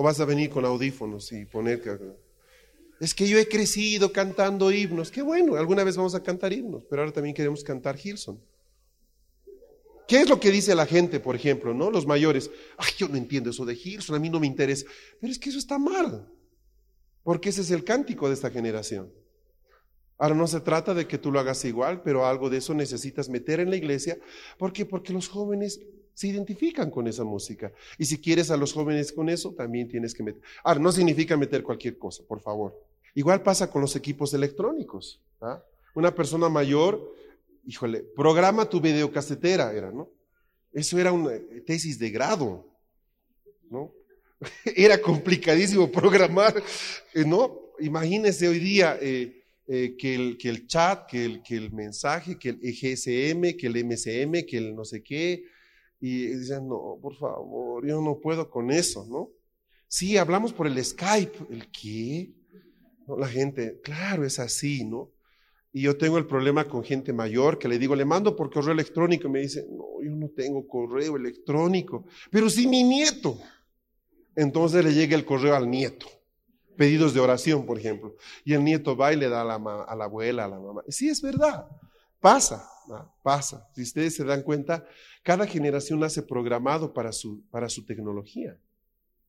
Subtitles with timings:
[0.00, 2.00] O vas a venir con audífonos y poner.
[3.00, 5.10] Es que yo he crecido cantando himnos.
[5.10, 8.42] Qué bueno, alguna vez vamos a cantar himnos, pero ahora también queremos cantar Hilson.
[10.08, 11.90] ¿Qué es lo que dice la gente, por ejemplo, no?
[11.90, 12.50] Los mayores.
[12.78, 14.86] Ay, yo no entiendo eso de Hilson, a mí no me interesa.
[15.20, 16.32] Pero es que eso está mal,
[17.22, 19.12] porque ese es el cántico de esta generación.
[20.16, 23.28] Ahora no se trata de que tú lo hagas igual, pero algo de eso necesitas
[23.28, 24.18] meter en la iglesia.
[24.56, 24.86] ¿Por qué?
[24.86, 25.78] Porque los jóvenes
[26.14, 27.72] se identifican con esa música.
[27.98, 30.42] Y si quieres a los jóvenes con eso, también tienes que meter.
[30.64, 32.78] Ahora, no significa meter cualquier cosa, por favor.
[33.14, 35.20] Igual pasa con los equipos electrónicos.
[35.40, 35.62] ¿ah?
[35.94, 37.14] Una persona mayor,
[37.66, 40.10] híjole, programa tu videocasetera, era, ¿no?
[40.72, 41.32] Eso era una
[41.66, 42.64] tesis de grado,
[43.68, 43.92] ¿no?
[44.64, 46.62] Era complicadísimo programar,
[47.12, 47.72] eh, ¿no?
[47.80, 52.38] Imagínese hoy día eh, eh, que, el, que el chat, que el, que el mensaje,
[52.38, 55.44] que el EGSM, que el MCM, que el no sé qué,
[56.00, 59.28] y dicen, no, por favor, yo no puedo con eso, ¿no?
[59.86, 61.46] Sí, hablamos por el Skype.
[61.50, 62.32] ¿El qué?
[63.18, 65.10] La gente, claro, es así, ¿no?
[65.72, 68.72] Y yo tengo el problema con gente mayor que le digo, le mando por correo
[68.72, 73.38] electrónico y me dice, no, yo no tengo correo electrónico, pero sí mi nieto.
[74.34, 76.06] Entonces le llega el correo al nieto,
[76.76, 78.16] pedidos de oración, por ejemplo.
[78.44, 80.82] Y el nieto va y le da a la, a la abuela, a la mamá.
[80.88, 81.66] Sí, es verdad,
[82.20, 82.68] pasa,
[83.22, 83.68] pasa.
[83.74, 84.84] Si ustedes se dan cuenta,
[85.22, 88.56] cada generación nace programado para su, para su tecnología.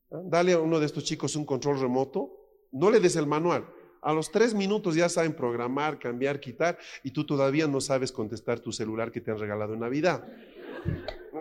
[0.09, 2.29] Dale a uno de estos chicos un control remoto,
[2.71, 3.65] no le des el manual.
[4.01, 8.59] A los tres minutos ya saben programar, cambiar, quitar, y tú todavía no sabes contestar
[8.59, 10.25] tu celular que te han regalado en Navidad.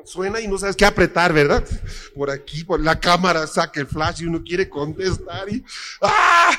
[0.04, 1.66] Suena y no sabes qué apretar, ¿verdad?
[2.14, 5.64] Por aquí, por la cámara saca el flash y uno quiere contestar y
[6.02, 6.50] ¡ah!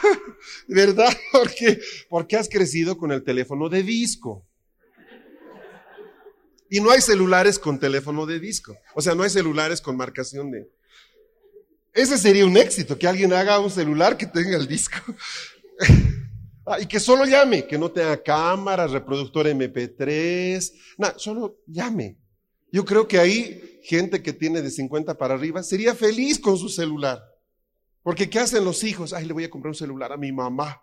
[0.68, 1.14] ¿Verdad?
[1.32, 1.80] Porque,
[2.10, 4.46] porque has crecido con el teléfono de disco.
[6.74, 8.78] Y no hay celulares con teléfono de disco.
[8.96, 10.72] O sea, no hay celulares con marcación de...
[11.94, 14.96] Ese sería un éxito, que alguien haga un celular que tenga el disco.
[16.66, 22.18] ah, y que solo llame, que no tenga cámara, reproductor MP3, nada, solo llame.
[22.72, 26.70] Yo creo que ahí gente que tiene de 50 para arriba sería feliz con su
[26.70, 27.22] celular.
[28.02, 29.12] Porque ¿qué hacen los hijos?
[29.12, 30.82] Ay, le voy a comprar un celular a mi mamá.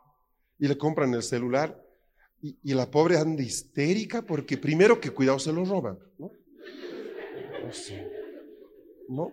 [0.58, 1.82] Y le compran el celular
[2.40, 6.30] y, la pobre anda histérica porque primero que cuidado se lo roban, ¿no?
[9.08, 9.32] ¿No?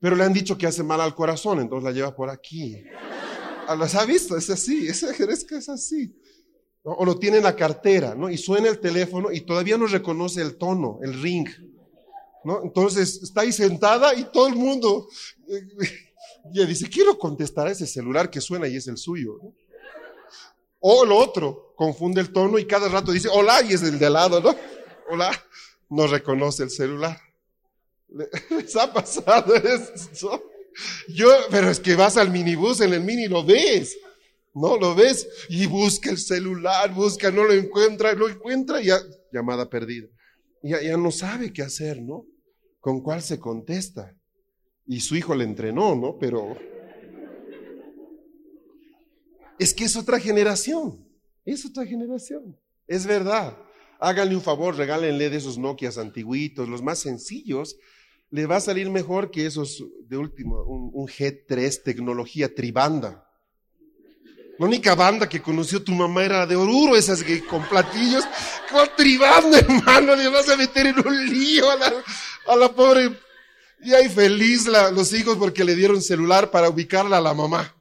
[0.00, 2.82] Pero le han dicho que hace mal al corazón, entonces la lleva por aquí.
[3.66, 4.36] Ah, ¿Las ha visto?
[4.36, 5.04] Es así, es,
[5.46, 6.14] que es así.
[6.82, 8.30] O lo tiene en la cartera, ¿no?
[8.30, 11.48] Y suena el teléfono y todavía no reconoce el tono, el ring,
[12.44, 12.62] ¿no?
[12.62, 15.08] Entonces está ahí sentada y todo el mundo
[16.52, 19.52] ya dice, quiero contestar a ese celular que suena y es el suyo, ¿no?
[20.80, 24.06] O lo otro, confunde el tono y cada rato dice, hola, y es el de
[24.06, 24.54] al lado, ¿no?
[25.10, 25.30] Hola,
[25.88, 27.20] no reconoce el celular.
[28.50, 30.42] ¿Les ha pasado eso?
[31.08, 33.96] Yo, pero es que vas al minibús, en el mini lo ves,
[34.54, 34.76] ¿no?
[34.76, 38.98] Lo ves y busca el celular, busca, no lo encuentra, lo encuentra y ya,
[39.32, 40.08] llamada perdida.
[40.62, 42.26] Ya, ya no sabe qué hacer, ¿no?
[42.80, 44.14] Con cuál se contesta.
[44.86, 46.16] Y su hijo le entrenó, ¿no?
[46.18, 46.56] Pero
[49.58, 51.06] es que es otra generación.
[51.44, 52.56] Es otra generación.
[52.86, 53.56] Es verdad.
[54.00, 57.76] Háganle un favor, regálenle de esos Nokias antiguitos, los más sencillos.
[58.30, 63.24] Le va a salir mejor que esos de último, un, G3 tecnología tribanda.
[64.58, 68.24] La única banda que conoció tu mamá era de Oruro, esas que con platillos,
[68.70, 71.92] con tribanda, hermano, le vas a meter en un lío a la,
[72.48, 73.16] a la pobre.
[73.82, 77.77] Y ahí feliz los hijos porque le dieron celular para ubicarla a la mamá.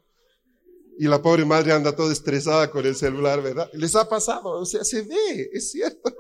[1.00, 3.70] Y la pobre madre anda toda estresada con el celular, ¿verdad?
[3.74, 6.12] Les ha pasado, o sea, se ve, es cierto.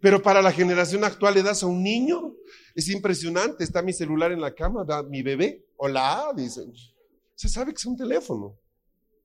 [0.00, 2.34] Pero para la generación actual le das a un niño,
[2.74, 6.72] es impresionante, está mi celular en la cama, da mi bebé, hola, dicen.
[7.34, 8.58] Se sabe que es un teléfono,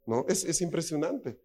[0.06, 0.25] ¿no?
[0.27, 1.39] Es, es impresionante.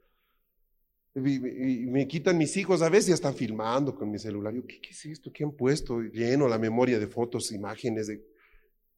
[1.14, 4.54] Y, me quitan mis hijos, a veces ya están filmando con mi celular.
[4.54, 5.32] Yo, ¿qué, ¿qué, es esto?
[5.32, 6.00] ¿Qué han puesto?
[6.00, 8.24] Lleno la memoria de fotos, imágenes de...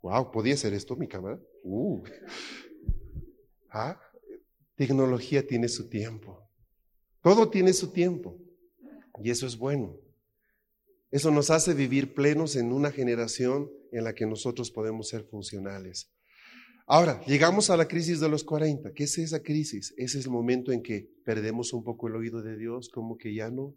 [0.03, 1.39] Wow, ¿podía ser esto mi cámara?
[1.63, 2.03] Uh.
[3.71, 3.99] ¿Ah?
[4.77, 6.49] Tecnología tiene su tiempo.
[7.23, 8.39] Todo tiene su tiempo.
[9.23, 9.97] Y eso es bueno.
[11.11, 16.11] Eso nos hace vivir plenos en una generación en la que nosotros podemos ser funcionales.
[16.87, 18.93] Ahora, llegamos a la crisis de los 40.
[18.93, 19.95] ¿Qué es esa crisis?
[19.97, 23.35] Ese es el momento en que perdemos un poco el oído de Dios, como que
[23.35, 23.77] ya no.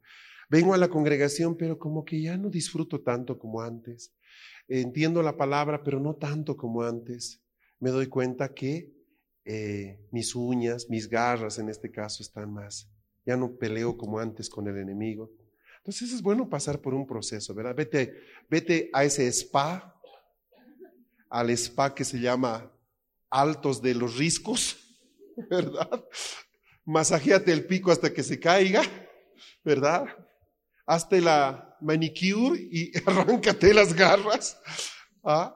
[0.50, 4.14] Vengo a la congregación, pero como que ya no disfruto tanto como antes.
[4.68, 7.42] Entiendo la palabra, pero no tanto como antes.
[7.80, 8.95] Me doy cuenta que
[9.46, 12.90] eh, mis uñas, mis garras en este caso están más.
[13.26, 15.32] Ya no peleo como antes con el enemigo.
[15.78, 17.76] Entonces es bueno pasar por un proceso, ¿verdad?
[17.76, 18.14] Vete,
[18.50, 19.96] vete a ese spa,
[21.30, 22.72] al spa que se llama
[23.30, 24.78] Altos de los Riscos,
[25.50, 26.04] ¿verdad?
[26.86, 28.82] Masajéate el pico hasta que se caiga,
[29.64, 30.08] ¿verdad?
[30.88, 34.60] Hazte la manicure y arráncate las garras.
[35.24, 35.56] ¿ah?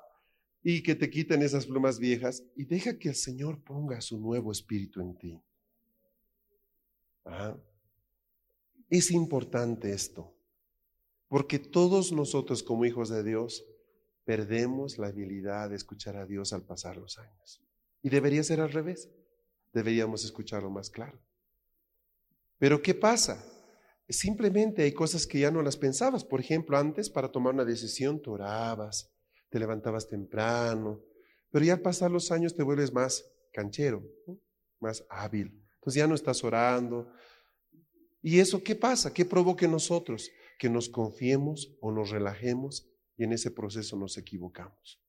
[0.64, 4.52] Y que te quiten esas plumas viejas y deja que el Señor ponga su nuevo
[4.52, 5.42] espíritu en ti.
[8.90, 10.34] Es importante esto,
[11.28, 13.66] porque todos nosotros como hijos de Dios
[14.26, 17.62] perdemos la habilidad de escuchar a Dios al pasar los años.
[18.02, 19.10] Y debería ser al revés,
[19.74, 21.20] deberíamos escucharlo más claro.
[22.58, 23.44] Pero ¿qué pasa?
[24.08, 26.24] Simplemente hay cosas que ya no las pensabas.
[26.24, 29.12] Por ejemplo, antes para tomar una decisión tú orabas,
[29.50, 31.02] te levantabas temprano,
[31.52, 34.04] pero ya al pasar los años te vuelves más canchero,
[34.80, 35.62] más hábil.
[35.76, 37.12] Entonces ya no estás orando.
[38.22, 39.14] ¿Y eso qué pasa?
[39.14, 40.30] ¿Qué provoca en nosotros?
[40.58, 42.88] Que nos confiemos o nos relajemos
[43.18, 45.02] y en ese proceso nos equivocamos.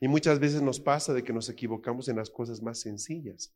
[0.00, 3.54] Y muchas veces nos pasa de que nos equivocamos en las cosas más sencillas,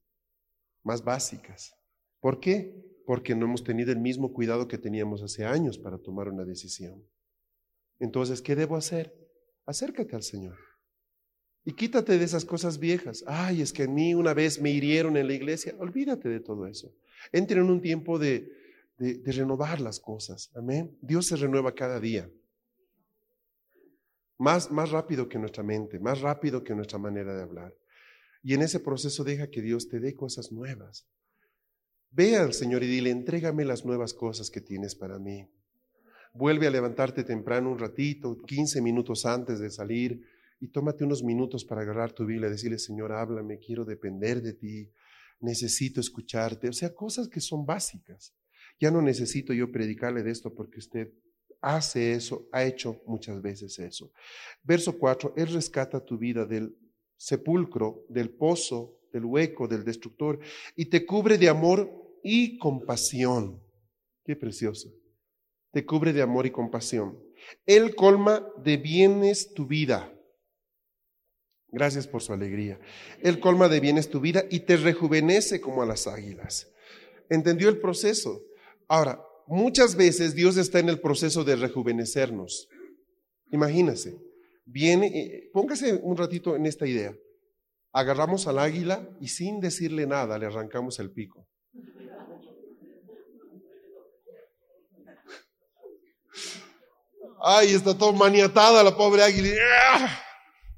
[0.82, 1.74] más básicas.
[2.20, 2.84] ¿Por qué?
[3.04, 7.04] Porque no hemos tenido el mismo cuidado que teníamos hace años para tomar una decisión.
[7.98, 9.25] Entonces, ¿qué debo hacer?
[9.66, 10.56] Acércate al Señor.
[11.64, 13.24] Y quítate de esas cosas viejas.
[13.26, 15.74] Ay, es que a mí una vez me hirieron en la iglesia.
[15.78, 16.94] Olvídate de todo eso.
[17.32, 18.52] Entre en un tiempo de,
[18.98, 20.50] de, renovar las cosas.
[20.54, 20.96] Amén.
[21.02, 22.30] Dios se renueva cada día.
[24.38, 27.74] Más, más rápido que nuestra mente, más rápido que nuestra manera de hablar.
[28.42, 31.08] Y en ese proceso deja que Dios te dé cosas nuevas.
[32.10, 35.50] Ve al Señor y dile, entrégame las nuevas cosas que tienes para mí.
[36.38, 40.20] Vuelve a levantarte temprano un ratito, 15 minutos antes de salir,
[40.60, 44.52] y tómate unos minutos para agarrar tu Biblia y decirle, Señor, háblame, quiero depender de
[44.52, 44.90] ti,
[45.40, 46.68] necesito escucharte.
[46.68, 48.34] O sea, cosas que son básicas.
[48.78, 51.10] Ya no necesito yo predicarle de esto porque usted
[51.62, 54.12] hace eso, ha hecho muchas veces eso.
[54.62, 56.76] Verso 4, Él rescata tu vida del
[57.16, 60.38] sepulcro, del pozo, del hueco, del destructor,
[60.76, 61.90] y te cubre de amor
[62.22, 63.62] y compasión.
[64.22, 64.92] Qué precioso
[65.76, 67.22] te cubre de amor y compasión.
[67.66, 70.10] Él colma de bienes tu vida.
[71.68, 72.80] Gracias por su alegría.
[73.22, 76.72] Él colma de bienes tu vida y te rejuvenece como a las águilas.
[77.28, 78.40] ¿Entendió el proceso?
[78.88, 82.70] Ahora, muchas veces Dios está en el proceso de rejuvenecernos.
[83.52, 84.16] Imagínese,
[84.64, 87.14] viene, eh, póngase un ratito en esta idea.
[87.92, 91.46] Agarramos al águila y sin decirle nada le arrancamos el pico.
[97.48, 99.54] Ay, está todo maniatada la pobre águila.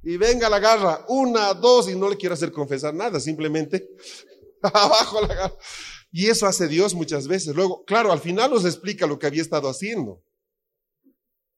[0.02, 3.88] Y venga la garra, una, dos, y no le quiero hacer confesar nada, simplemente
[4.62, 5.56] abajo la garra.
[6.12, 7.54] Y eso hace Dios muchas veces.
[7.54, 10.22] Luego, claro, al final nos explica lo que había estado haciendo.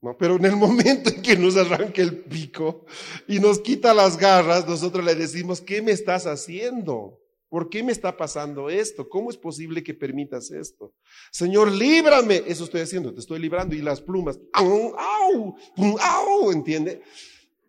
[0.01, 0.17] ¿no?
[0.17, 2.87] Pero en el momento en que nos arranca el pico
[3.27, 7.20] y nos quita las garras, nosotros le decimos, ¿qué me estás haciendo?
[7.51, 9.09] ¿Por qué me está pasando esto?
[9.09, 10.95] ¿Cómo es posible que permitas esto?
[11.33, 12.45] Señor, líbrame.
[12.47, 13.75] Eso estoy haciendo, te estoy librando.
[13.75, 14.95] Y las plumas, ¡au!
[14.97, 15.57] ¡au!
[15.99, 16.53] ¡au!
[16.53, 17.03] ¿Entiende?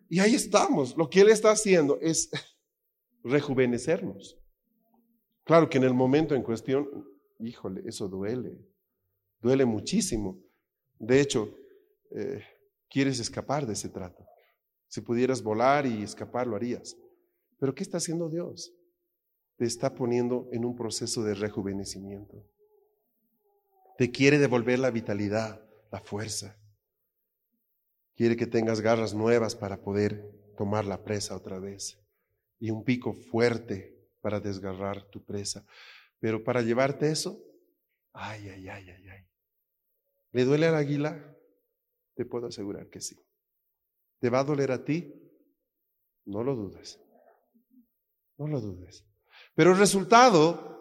[0.08, 0.96] Y ahí estamos.
[0.96, 2.30] Lo que Él está haciendo es
[3.24, 4.38] rejuvenecernos.
[5.42, 6.88] Claro que en el momento en cuestión,
[7.40, 8.56] híjole, eso duele.
[9.40, 10.40] Duele muchísimo.
[11.00, 11.52] De hecho,
[12.12, 12.40] eh,
[12.88, 14.24] quieres escapar de ese trato.
[14.86, 16.96] Si pudieras volar y escapar, lo harías.
[17.58, 18.72] Pero ¿qué está haciendo Dios?
[19.56, 22.44] Te está poniendo en un proceso de rejuvenecimiento.
[23.98, 26.58] Te quiere devolver la vitalidad, la fuerza.
[28.14, 31.98] Quiere que tengas garras nuevas para poder tomar la presa otra vez
[32.58, 35.64] y un pico fuerte para desgarrar tu presa.
[36.20, 37.42] Pero para llevarte eso,
[38.12, 39.26] ay, ay, ay, ay, ay.
[40.32, 41.36] ¿Le duele al águila?
[42.14, 43.18] Te puedo asegurar que sí.
[44.20, 45.12] ¿Te va a doler a ti?
[46.24, 47.00] No lo dudes.
[48.38, 49.04] No lo dudes.
[49.54, 50.72] Pero el resultado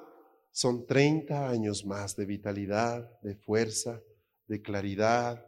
[0.52, 4.02] son 30 años más de vitalidad, de fuerza,
[4.48, 5.46] de claridad,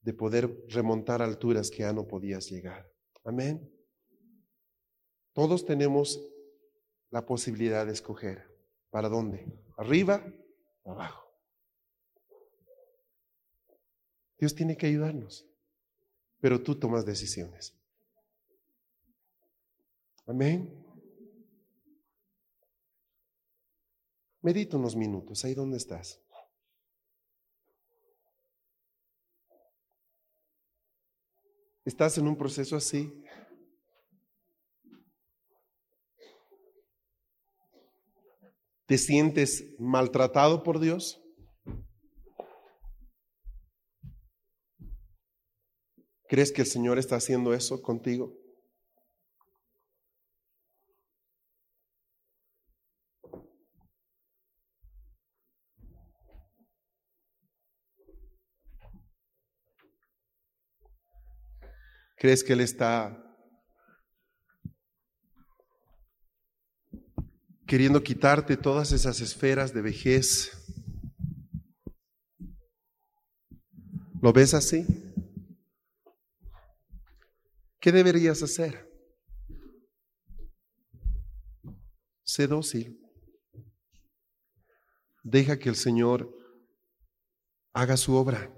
[0.00, 2.90] de poder remontar alturas que ya no podías llegar.
[3.24, 3.72] Amén.
[5.32, 6.20] Todos tenemos
[7.10, 8.46] la posibilidad de escoger.
[8.90, 9.46] ¿Para dónde?
[9.76, 10.24] ¿Arriba
[10.82, 11.26] o abajo?
[14.38, 15.46] Dios tiene que ayudarnos,
[16.40, 17.74] pero tú tomas decisiones.
[20.26, 20.85] Amén.
[24.46, 26.22] Medita unos minutos, ahí donde estás.
[31.84, 33.12] ¿Estás en un proceso así?
[38.86, 41.20] ¿Te sientes maltratado por Dios?
[46.28, 48.45] ¿Crees que el Señor está haciendo eso contigo?
[62.26, 63.24] ¿Crees que Él está
[67.68, 70.50] queriendo quitarte todas esas esferas de vejez?
[74.20, 74.84] ¿Lo ves así?
[77.80, 78.90] ¿Qué deberías hacer?
[82.24, 83.00] Sé dócil.
[85.22, 86.28] Deja que el Señor
[87.72, 88.52] haga su obra.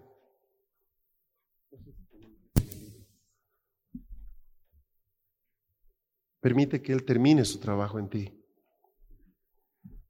[6.48, 8.32] Permite que Él termine su trabajo en ti.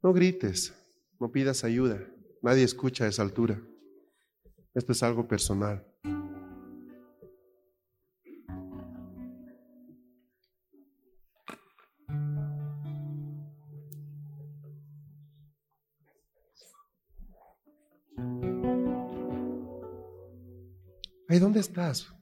[0.01, 0.73] No grites,
[1.19, 1.99] no pidas ayuda.
[2.43, 3.61] Nadie escucha a esa altura.
[4.73, 5.85] Esto es algo personal.
[21.29, 22.18] ¿Ahí dónde estás?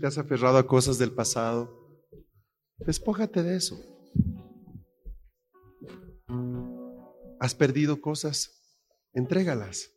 [0.00, 1.70] Te has aferrado a cosas del pasado,
[2.78, 3.78] despójate de eso.
[7.38, 8.50] Has perdido cosas,
[9.12, 9.90] entrégalas.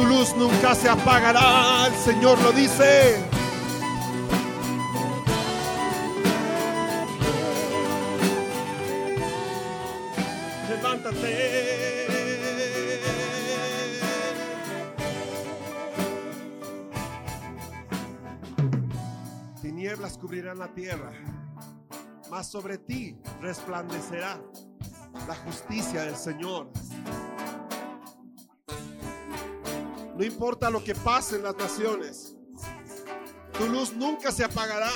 [0.00, 3.22] Tu luz nunca se apagará, el Señor lo dice.
[20.20, 21.12] cubrirán la tierra,
[22.30, 24.40] mas sobre ti resplandecerá
[25.26, 26.70] la justicia del Señor.
[30.20, 32.36] No importa lo que pase en las naciones,
[33.56, 34.92] tu luz nunca se apagará.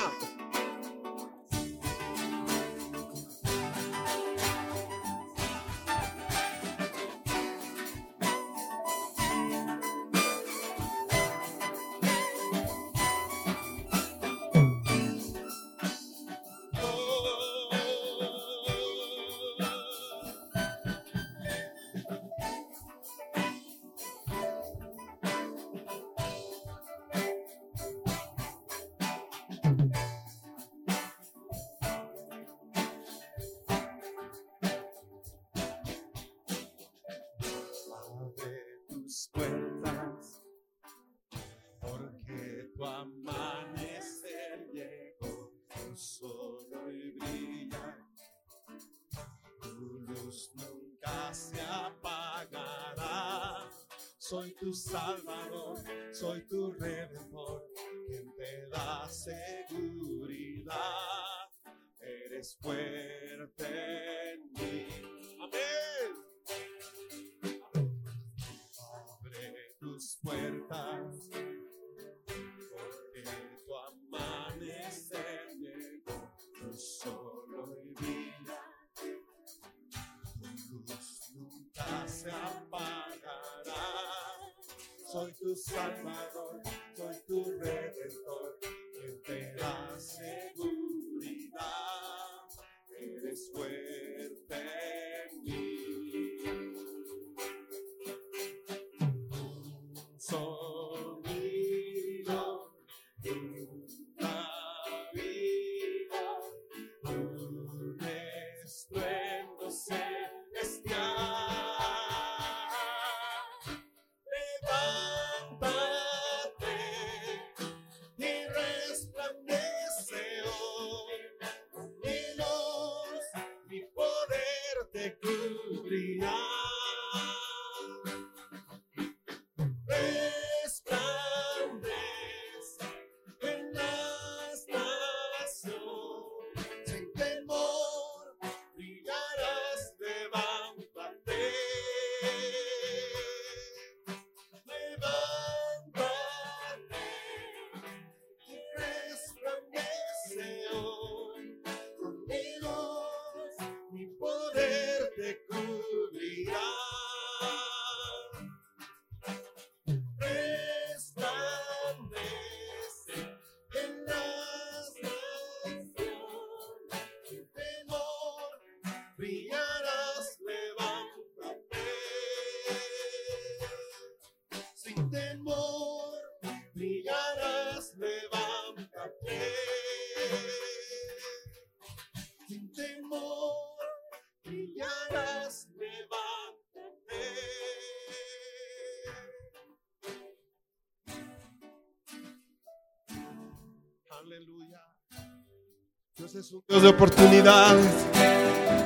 [196.85, 197.87] De oportunidades.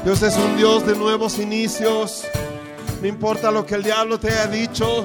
[0.04, 2.22] Dios es un Dios de nuevos inicios.
[3.02, 5.04] No importa lo que el diablo te haya dicho,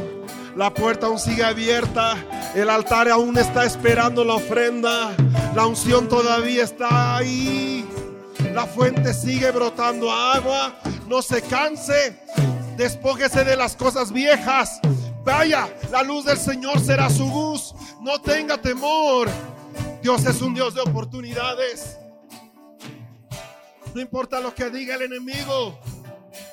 [0.56, 2.16] la puerta aún sigue abierta.
[2.54, 5.12] El altar aún está esperando la ofrenda.
[5.56, 7.84] La unción todavía está ahí.
[8.54, 10.76] La fuente sigue brotando agua.
[11.08, 12.16] No se canse.
[12.78, 14.80] Despójese de las cosas viejas.
[15.24, 17.74] Vaya, la luz del Señor será su luz.
[18.02, 19.30] No tenga temor.
[20.04, 21.98] Dios es un Dios de oportunidades.
[23.94, 25.80] No importa lo que diga el enemigo.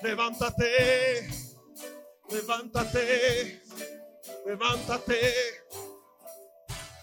[0.02, 1.28] Levántate.
[2.30, 3.62] Levántate.
[4.46, 5.32] Levántate.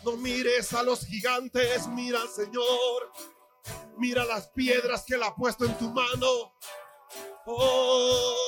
[0.06, 3.12] No mires a los gigantes, mira al Señor.
[3.98, 6.54] Mira las piedras que Él ha puesto en tu mano.
[7.46, 8.47] Oh.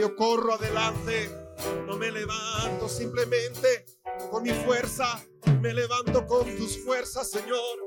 [0.00, 1.28] Yo corro adelante,
[1.86, 3.84] no me levanto simplemente
[4.30, 5.22] con mi fuerza,
[5.60, 7.78] me levanto con tus fuerzas, Señor.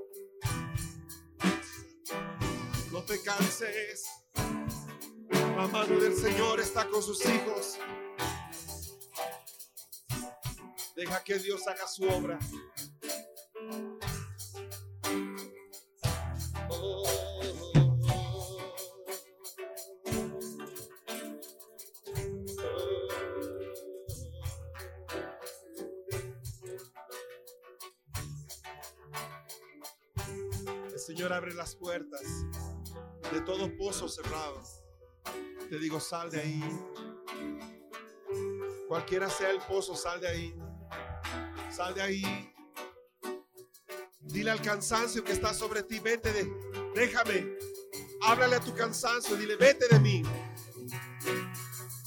[2.91, 4.05] No te canses,
[4.43, 7.79] la mano del Señor está con sus hijos.
[10.95, 12.37] Deja que Dios haga su obra.
[31.15, 32.23] Señor abre las puertas
[33.31, 34.63] de todo pozo cerrado.
[35.69, 36.63] Te digo, sal de ahí.
[38.87, 40.55] Cualquiera sea el pozo, sal de ahí.
[41.69, 42.55] Sal de ahí.
[44.21, 46.51] Dile al cansancio que está sobre ti, vete de,
[46.95, 47.59] déjame.
[48.23, 50.23] Háblale a tu cansancio, dile, vete de mí.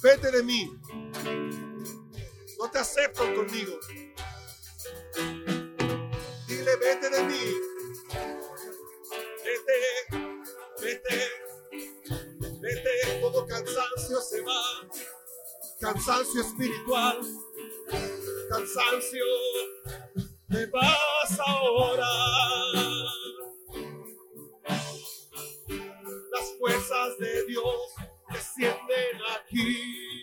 [0.02, 0.80] Vete de mí.
[2.58, 3.78] No te acepto conmigo.
[6.48, 7.65] Dile, vete de mí.
[13.26, 14.62] Todo cansancio se va.
[15.80, 17.18] Cansancio espiritual.
[18.48, 19.24] Cansancio.
[20.48, 22.06] Te vas ahora.
[26.30, 27.94] Las fuerzas de Dios
[28.30, 30.15] descienden aquí.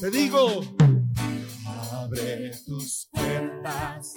[0.00, 0.60] Te digo,
[1.90, 4.14] abre tus puertas,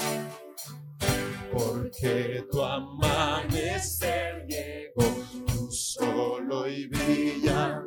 [1.54, 5.06] porque tu amanecer llegó,
[5.48, 7.82] tú solo y brilla.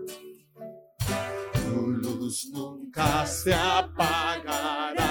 [1.52, 5.02] Tu luz nunca se apagará.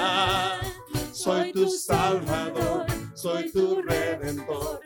[1.14, 4.81] Soy tu salvador, soy tu redentor,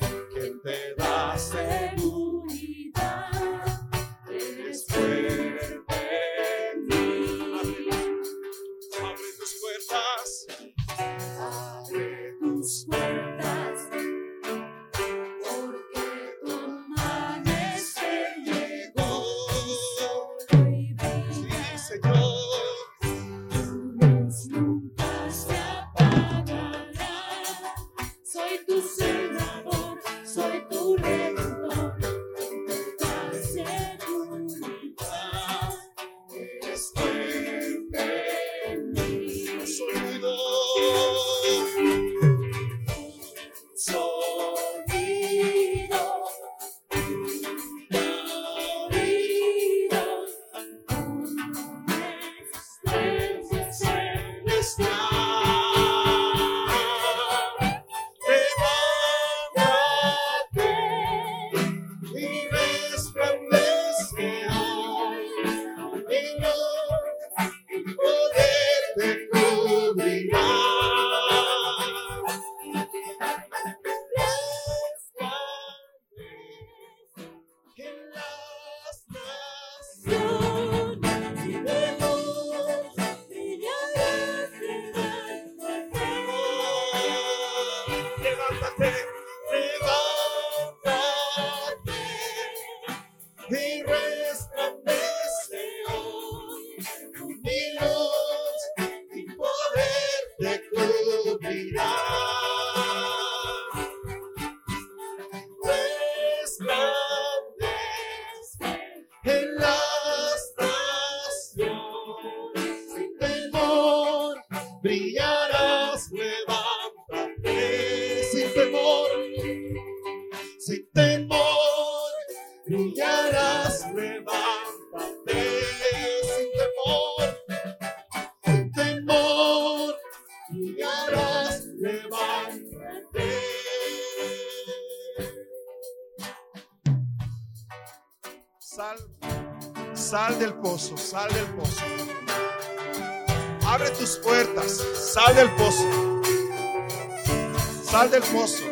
[148.05, 148.63] Sal del pozo.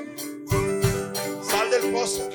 [1.42, 2.30] Sal del pozo.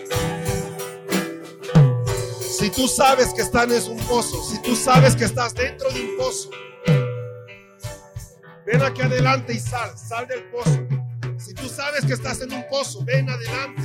[2.41, 6.01] Si tú sabes que estás en un pozo, si tú sabes que estás dentro de
[6.01, 6.51] un pozo,
[8.67, 10.89] ven aquí adelante y sal, sal del pozo.
[11.39, 13.83] Si tú sabes que estás en un pozo, ven adelante.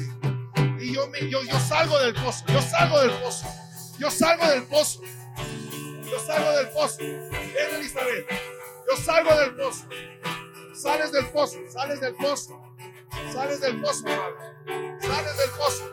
[0.81, 3.45] Y yo, me, yo, yo salgo del pozo, yo salgo del pozo,
[3.99, 5.01] yo salgo del pozo,
[6.09, 6.97] yo salgo del pozo.
[6.97, 8.27] Ven Elizabeth,
[8.89, 9.85] yo salgo del pozo.
[10.73, 12.59] Sales del pozo, sales del pozo,
[13.33, 15.01] sales del pozo, madre.
[15.01, 15.83] sales del pozo,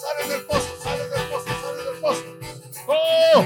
[0.00, 2.24] sales del pozo, sales del pozo, sales del pozo.
[2.88, 3.44] ¡Oh!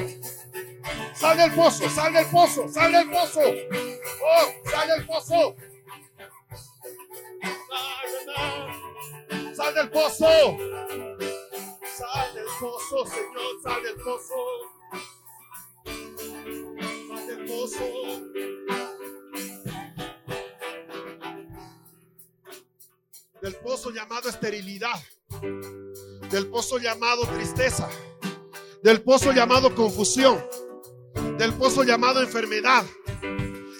[1.15, 3.41] Sal del pozo, sal del pozo, sal del pozo.
[3.41, 4.71] ¡Oh!
[4.71, 5.57] Sal del pozo.
[9.57, 10.27] Sal del pozo.
[11.99, 14.35] Sal del pozo, Señor, sal del pozo.
[17.09, 19.02] Sal del pozo.
[23.43, 25.03] Del pozo llamado esterilidad.
[26.31, 27.89] Del pozo llamado tristeza.
[28.85, 30.41] Del pozo llamado confusión.
[31.39, 32.85] Del pozo llamado enfermedad.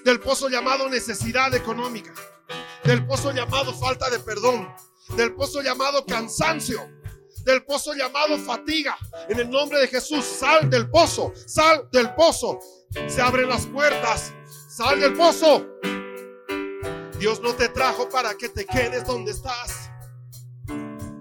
[0.05, 2.13] Del pozo llamado necesidad económica.
[2.83, 4.69] Del pozo llamado falta de perdón.
[5.17, 6.81] Del pozo llamado cansancio.
[7.45, 8.99] Del pozo llamado fatiga.
[9.29, 11.33] En el nombre de Jesús, sal del pozo.
[11.47, 12.59] Sal del pozo.
[13.07, 14.33] Se abren las puertas.
[14.69, 15.69] Sal del pozo.
[17.23, 19.89] Dios no te trajo para que te quedes donde estás.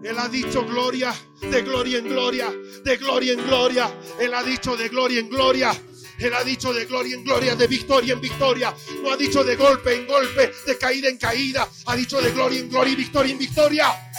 [0.03, 2.51] Él ha dicho gloria, de gloria en gloria,
[2.83, 3.93] de gloria en gloria.
[4.19, 5.79] Él ha dicho de gloria en gloria.
[6.17, 8.75] Él ha dicho de gloria en gloria, de victoria en victoria.
[9.03, 11.69] No ha dicho de golpe en golpe, de caída en caída.
[11.85, 14.11] Ha dicho de gloria en gloria y victoria en victoria.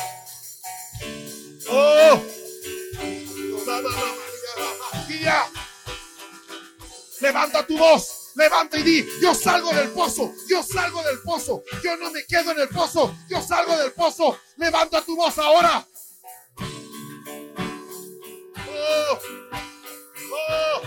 [1.69, 2.23] Oh.
[7.21, 8.22] Levanta tu voz.
[8.35, 12.53] Levanta y di, yo salgo del pozo, yo salgo del pozo, yo no me quedo
[12.53, 14.39] en el pozo, yo salgo del pozo.
[14.57, 15.87] Levanta tu voz ahora.
[18.57, 19.19] Oh,
[20.33, 20.83] oh,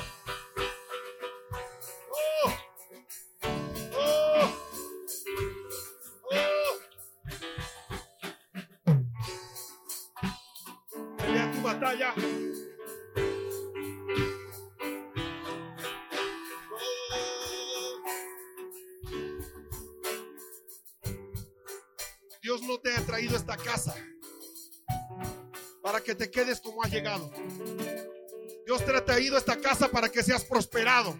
[28.65, 31.15] Dios te ha traído a esta casa para que seas prosperado,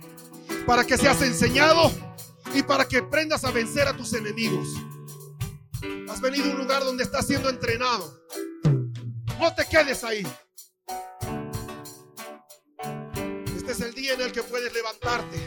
[0.66, 1.92] para que seas enseñado
[2.54, 4.68] y para que aprendas a vencer a tus enemigos.
[6.10, 8.20] Has venido a un lugar donde estás siendo entrenado.
[9.40, 10.26] No te quedes ahí.
[13.56, 15.38] Este es el día en el que puedes levantarte.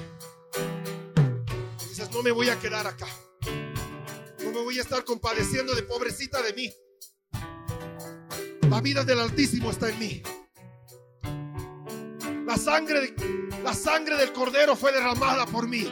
[1.88, 3.08] Dices, no me voy a quedar acá.
[4.44, 6.72] No me voy a estar compadeciendo de pobrecita de mí.
[8.68, 10.22] La vida del Altísimo está en mí.
[12.58, 13.14] Sangre,
[13.62, 15.88] la sangre del Cordero fue derramada por mí.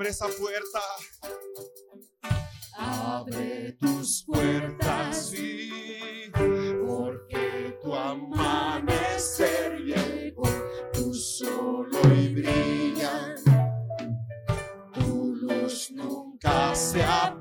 [0.00, 0.80] Abre esa puerta,
[2.72, 10.44] Abre tus puertas, sí, porque tu amanecer llegó.
[10.90, 13.34] Tú solo y brilla.
[14.94, 17.39] Tu luz nunca se apagará.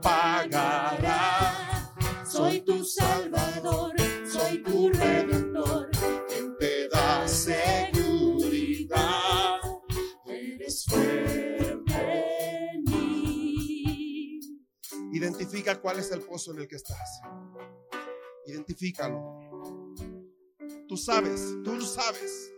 [15.49, 17.21] Identifica cuál es el pozo en el que estás.
[18.45, 19.95] Identifícalo.
[20.87, 22.53] Tú sabes, tú lo sabes.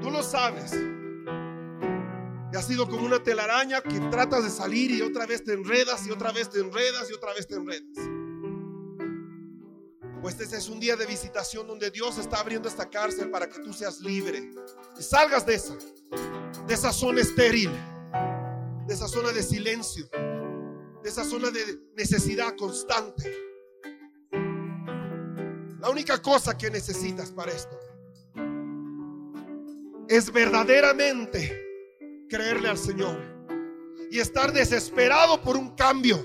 [0.00, 0.72] Tú lo sabes.
[2.52, 6.06] Y ha sido como una telaraña que tratas de salir y otra vez te enredas
[6.06, 8.08] y otra vez te enredas y otra vez te enredas.
[10.22, 13.58] Pues este es un día de visitación donde Dios está abriendo esta cárcel para que
[13.58, 14.52] tú seas libre
[14.96, 15.74] y salgas de esa,
[16.68, 17.72] de esa zona estéril,
[18.86, 20.08] de esa zona de silencio,
[21.10, 23.36] esa zona de necesidad constante.
[25.80, 27.78] La única cosa que necesitas para esto
[30.08, 31.66] es verdaderamente
[32.28, 33.18] creerle al Señor
[34.10, 36.24] y estar desesperado por un cambio.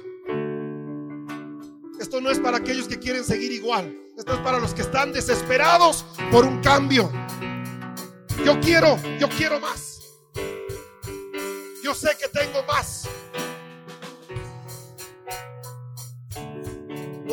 [1.99, 3.97] Esto no es para aquellos que quieren seguir igual.
[4.15, 7.11] Esto es para los que están desesperados por un cambio.
[8.45, 10.01] Yo quiero, yo quiero más.
[11.83, 13.04] Yo sé que tengo más.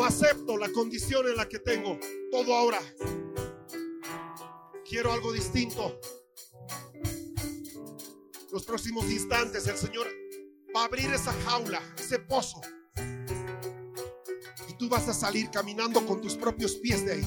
[0.05, 1.99] Acepto la condición en la que tengo
[2.31, 2.81] todo ahora.
[4.85, 6.01] Quiero algo distinto.
[8.51, 10.09] Los próximos instantes el Señor
[10.77, 12.61] va a abrir esa jaula, ese pozo.
[14.69, 17.27] Y tú vas a salir caminando con tus propios pies de ahí.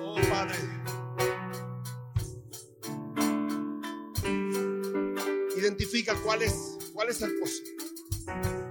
[0.00, 0.58] Oh Padre.
[5.56, 8.67] Identifica cuál es, cuál es el pozo.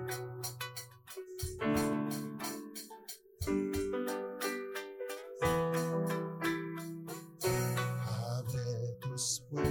[9.18, 9.67] Abre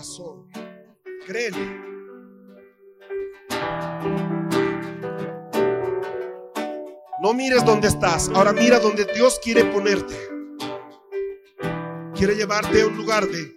[0.00, 0.48] corazón.
[7.22, 10.16] No mires dónde estás, ahora mira donde Dios quiere ponerte.
[12.14, 13.56] Quiere llevarte a un lugar de,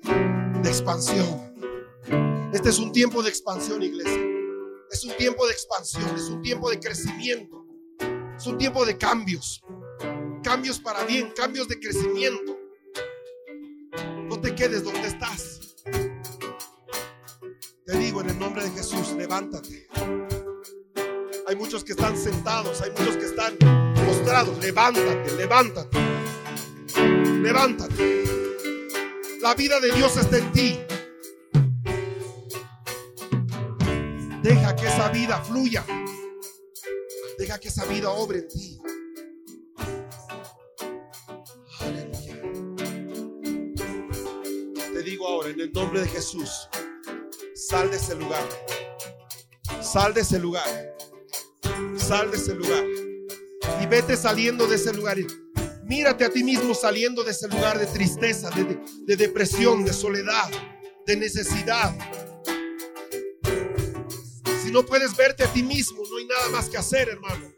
[0.62, 1.54] de expansión.
[2.54, 4.22] Este es un tiempo de expansión, iglesia.
[4.92, 7.66] Es un tiempo de expansión, es un tiempo de crecimiento.
[8.38, 9.62] Es un tiempo de cambios.
[10.44, 12.58] Cambios para bien, cambios de crecimiento.
[14.26, 15.63] No te quedes donde estás.
[17.94, 19.88] Te digo en el nombre de Jesús, levántate.
[21.48, 23.56] Hay muchos que están sentados, hay muchos que están
[24.08, 24.58] postrados.
[24.58, 26.00] Levántate, levántate.
[27.44, 28.24] Levántate.
[29.42, 30.80] La vida de Dios está en ti.
[34.42, 35.86] Deja que esa vida fluya.
[37.38, 38.80] Deja que esa vida obre en ti.
[41.80, 42.42] Aleluya.
[44.94, 46.68] Te digo ahora, en el nombre de Jesús
[47.74, 48.48] sal de ese lugar.
[49.82, 50.96] Sal de ese lugar.
[51.98, 52.84] Sal de ese lugar.
[53.82, 55.18] Y vete saliendo de ese lugar.
[55.84, 60.52] Mírate a ti mismo saliendo de ese lugar de tristeza, de, de depresión, de soledad,
[61.08, 61.92] de necesidad.
[64.64, 67.52] Si no puedes verte a ti mismo, no hay nada más que hacer, hermano.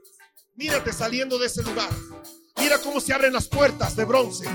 [0.56, 1.90] Mírate saliendo de ese lugar.
[2.56, 4.46] Mira cómo se abren las puertas de bronce.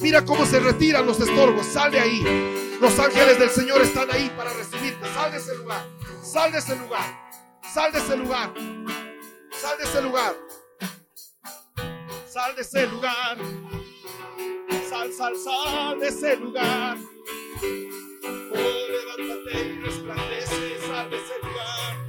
[0.00, 1.66] Mira cómo se retiran los estorbos.
[1.66, 2.67] Sal de ahí.
[2.80, 5.04] Los ángeles del Señor están ahí para recibirte.
[5.12, 5.84] Sal de ese lugar.
[6.22, 7.28] Sal de ese lugar.
[7.72, 8.54] Sal de ese lugar.
[9.50, 10.36] Sal de ese lugar.
[12.28, 13.38] Sal de ese lugar.
[14.88, 16.96] Sal, sal, sal de ese lugar.
[18.52, 20.80] Oh, levántate y resplandece.
[20.86, 22.07] Sal de ese lugar.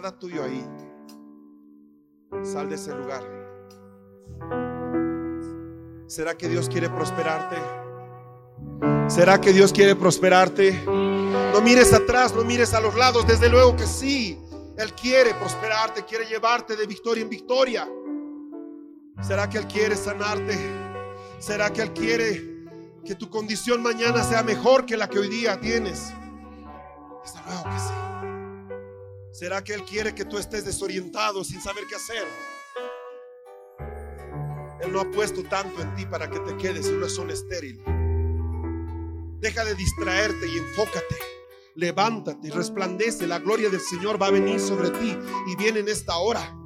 [0.00, 0.64] Nada tuyo ahí.
[2.44, 3.24] Sal de ese lugar.
[6.06, 7.56] ¿Será que Dios quiere prosperarte?
[9.08, 10.84] ¿Será que Dios quiere prosperarte?
[10.86, 13.26] No mires atrás, no mires a los lados.
[13.26, 14.40] Desde luego que sí.
[14.76, 17.88] Él quiere prosperarte, quiere llevarte de victoria en victoria.
[19.20, 20.56] ¿Será que Él quiere sanarte?
[21.40, 22.68] ¿Será que Él quiere
[23.04, 26.12] que tu condición mañana sea mejor que la que hoy día tienes?
[27.24, 28.07] Desde luego que sí.
[29.38, 32.26] ¿Será que Él quiere que tú estés desorientado sin saber qué hacer?
[34.80, 37.80] Él no ha puesto tanto en ti para que te quedes en una zona estéril.
[39.38, 41.14] Deja de distraerte y enfócate.
[41.76, 43.28] Levántate y resplandece.
[43.28, 45.16] La gloria del Señor va a venir sobre ti
[45.46, 46.56] y viene en esta hora.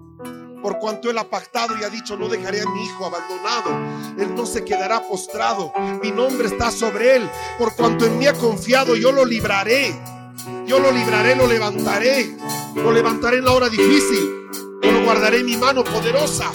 [0.62, 4.16] Por cuanto Él ha pactado y ha dicho, no dejaré a mi hijo abandonado.
[4.18, 5.74] Él no se quedará postrado.
[6.02, 7.30] Mi nombre está sobre Él.
[7.58, 9.94] Por cuanto en mí ha confiado, yo lo libraré.
[10.66, 12.36] Yo lo libraré, lo levantaré.
[12.76, 14.48] Lo levantaré en la hora difícil.
[14.82, 16.50] Yo lo guardaré en mi mano poderosa.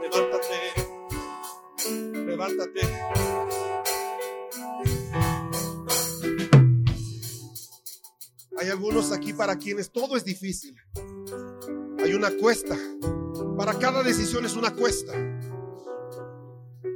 [0.00, 0.58] Levántate.
[2.26, 2.80] Levántate.
[8.58, 10.76] Hay algunos aquí para quienes todo es difícil.
[11.98, 12.76] Hay una cuesta.
[13.56, 15.12] Para cada decisión es una cuesta.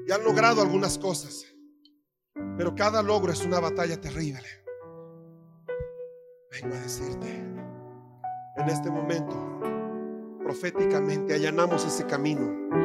[0.06, 1.44] Y han logrado algunas cosas.
[2.56, 4.48] Pero cada logro es una batalla terrible.
[6.50, 7.28] Vengo a decirte,
[8.56, 9.60] en este momento,
[10.42, 12.75] proféticamente allanamos ese camino.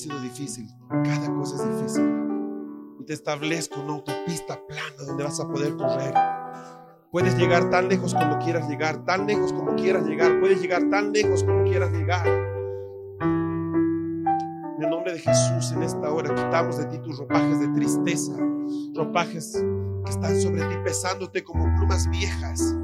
[0.00, 2.10] Sido difícil, cada cosa es difícil.
[3.00, 6.14] Y te establezco una autopista plana donde vas a poder correr.
[7.12, 11.12] Puedes llegar tan lejos como quieras llegar, tan lejos como quieras llegar, puedes llegar tan
[11.12, 12.26] lejos como quieras llegar.
[14.76, 18.32] En el nombre de Jesús, en esta hora quitamos de ti tus ropajes de tristeza,
[18.94, 19.62] ropajes
[20.04, 22.74] que están sobre ti pesándote como plumas viejas.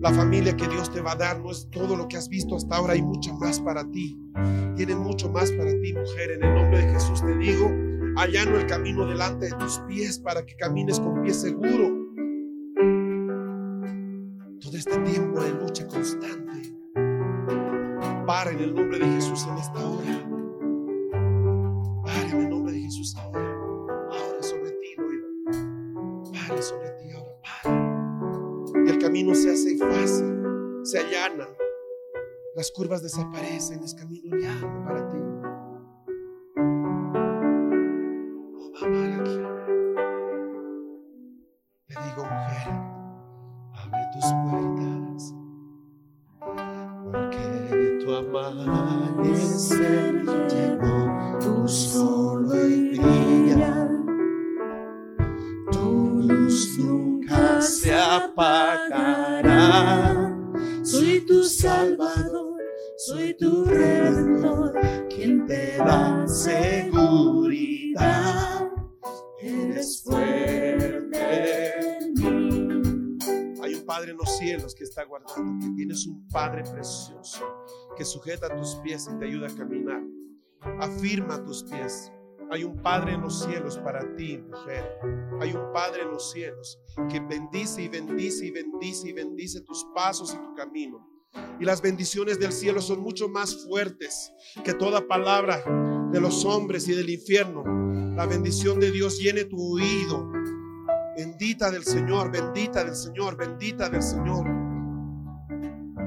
[0.00, 2.56] La familia que Dios te va a dar no es todo lo que has visto
[2.56, 4.18] hasta ahora, hay mucho más para ti.
[4.74, 6.30] Tiene mucho más para ti, mujer.
[6.32, 7.70] En el nombre de Jesús te digo,
[8.16, 12.00] allano el camino delante de tus pies para que camines con pie seguro
[14.60, 16.74] todo este tiempo de lucha constante.
[18.26, 20.09] Para en el nombre de Jesús en esta hora.
[30.90, 31.46] Se allana.
[32.56, 35.18] Las curvas desaparecen, es camino llano para ti.
[38.56, 39.22] Oh, mamá.
[41.86, 42.68] Te digo, mujer,
[43.72, 45.20] abre tus puertas,
[47.04, 47.46] porque
[48.04, 49.44] tu amanecer
[50.48, 50.98] llegó,
[51.38, 53.74] tu sol hoy brilla,
[55.70, 55.86] tu
[56.26, 59.50] luz nunca se apagará.
[61.70, 62.60] Salvador,
[62.96, 64.72] soy tu redentor,
[65.08, 67.48] quien te da seguridad.
[69.40, 73.18] Eres fuerte en mí.
[73.62, 77.46] Hay un Padre en los cielos que está guardando, que tienes un Padre precioso
[77.96, 80.02] que sujeta tus pies y te ayuda a caminar.
[80.80, 82.10] Afirma tus pies.
[82.50, 84.98] Hay un Padre en los cielos para ti, mujer.
[85.40, 89.86] Hay un Padre en los cielos que bendice y bendice y bendice y bendice tus
[89.94, 91.09] pasos y tu camino.
[91.60, 94.32] Y las bendiciones del cielo son mucho más fuertes
[94.64, 95.62] que toda palabra
[96.12, 97.62] de los hombres y del infierno.
[98.16, 100.30] La bendición de Dios llene tu oído.
[101.16, 104.46] Bendita del Señor, bendita del Señor, bendita del Señor.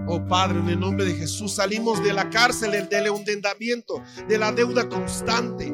[0.07, 4.51] Oh Padre, en el nombre de Jesús salimos de la cárcel del endeudamiento, de la
[4.51, 5.73] deuda constante.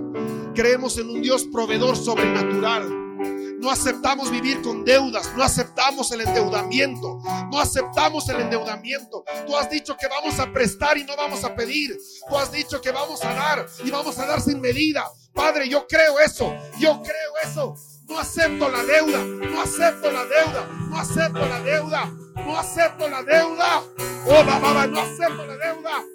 [0.53, 3.08] Creemos en un Dios proveedor sobrenatural.
[3.59, 7.19] No aceptamos vivir con deudas, no aceptamos el endeudamiento,
[7.51, 9.25] no aceptamos el endeudamiento.
[9.45, 11.97] Tú has dicho que vamos a prestar y no vamos a pedir.
[12.29, 15.05] Tú has dicho que vamos a dar y vamos a dar sin medida.
[15.33, 17.75] Padre, yo creo eso, yo creo eso.
[18.07, 22.05] No acepto la deuda, no acepto la deuda, no acepto la deuda,
[22.35, 23.83] no acepto la deuda.
[24.25, 26.05] Oh, babá, no acepto la deuda.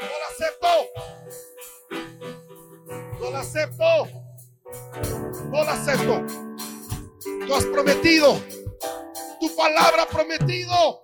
[0.00, 0.68] No la acepto.
[3.20, 4.17] No la acepto.
[5.50, 6.24] No la acepto.
[7.46, 8.40] Tú has prometido.
[9.40, 11.02] Tu palabra ha prometido.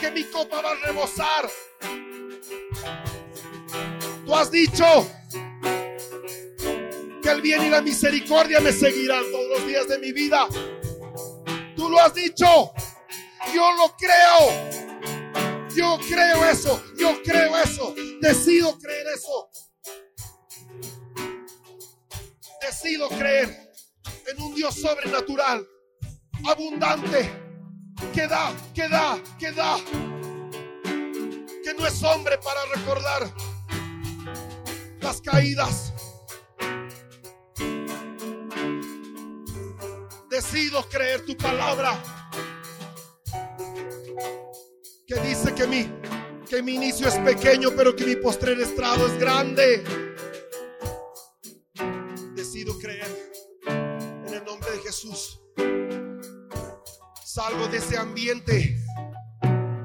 [0.00, 1.50] Que mi copa va a rebosar.
[4.24, 4.84] Tú has dicho
[7.22, 10.46] que el bien y la misericordia me seguirán todos los días de mi vida.
[11.76, 12.72] Tú lo has dicho.
[13.54, 15.66] Yo lo creo.
[15.74, 16.82] Yo creo eso.
[16.96, 17.94] Yo creo eso.
[18.20, 19.50] Decido creer eso.
[22.66, 23.72] Decido creer
[24.26, 25.64] en un Dios sobrenatural,
[26.48, 27.30] abundante,
[28.12, 29.76] que da, que da, que da,
[31.62, 33.32] que no es hombre para recordar
[35.00, 35.92] las caídas.
[40.28, 42.02] Decido creer tu palabra
[45.06, 45.88] que dice que mi,
[46.50, 50.05] que mi inicio es pequeño, pero que mi postrer estrado es grande.
[58.16, 58.82] Ambiente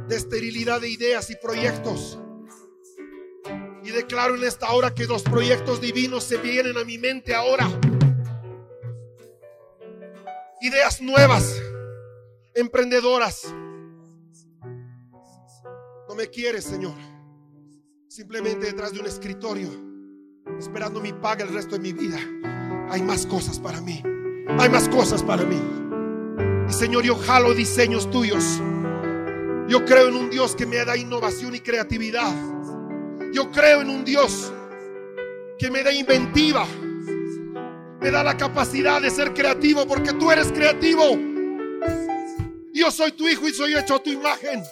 [0.07, 2.17] de esterilidad de ideas y proyectos.
[3.83, 7.67] Y declaro en esta hora que los proyectos divinos se vienen a mi mente ahora.
[10.61, 11.61] Ideas nuevas,
[12.55, 13.53] emprendedoras.
[16.07, 16.95] No me quieres, Señor.
[18.07, 19.69] Simplemente detrás de un escritorio,
[20.57, 22.17] esperando mi paga el resto de mi vida.
[22.89, 24.01] Hay más cosas para mí.
[24.57, 25.80] Hay más cosas para mí.
[26.71, 28.61] Y Señor, yo jalo diseños tuyos.
[29.67, 32.33] Yo creo en un Dios que me da innovación y creatividad.
[33.33, 34.53] Yo creo en un Dios
[35.59, 36.65] que me da inventiva.
[37.99, 41.19] Me da la capacidad de ser creativo porque tú eres creativo.
[42.73, 44.63] Yo soy tu hijo y soy hecho a tu imagen.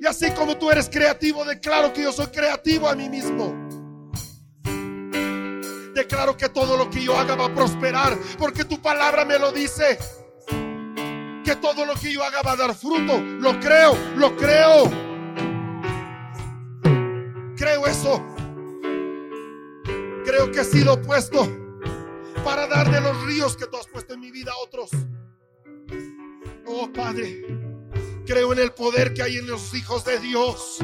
[0.00, 3.54] Y así como tú eres creativo, declaro que yo soy creativo a mí mismo.
[5.94, 9.52] Declaro que todo lo que yo haga va a prosperar porque tu palabra me lo
[9.52, 9.96] dice.
[11.50, 13.20] Que todo lo que yo haga va a dar fruto.
[13.20, 14.84] Lo creo, lo creo.
[17.56, 18.24] Creo eso.
[20.24, 21.48] Creo que he sido puesto
[22.44, 24.90] para dar de los ríos que tú has puesto en mi vida a otros.
[26.68, 27.44] Oh Padre,
[28.26, 30.78] creo en el poder que hay en los hijos de Dios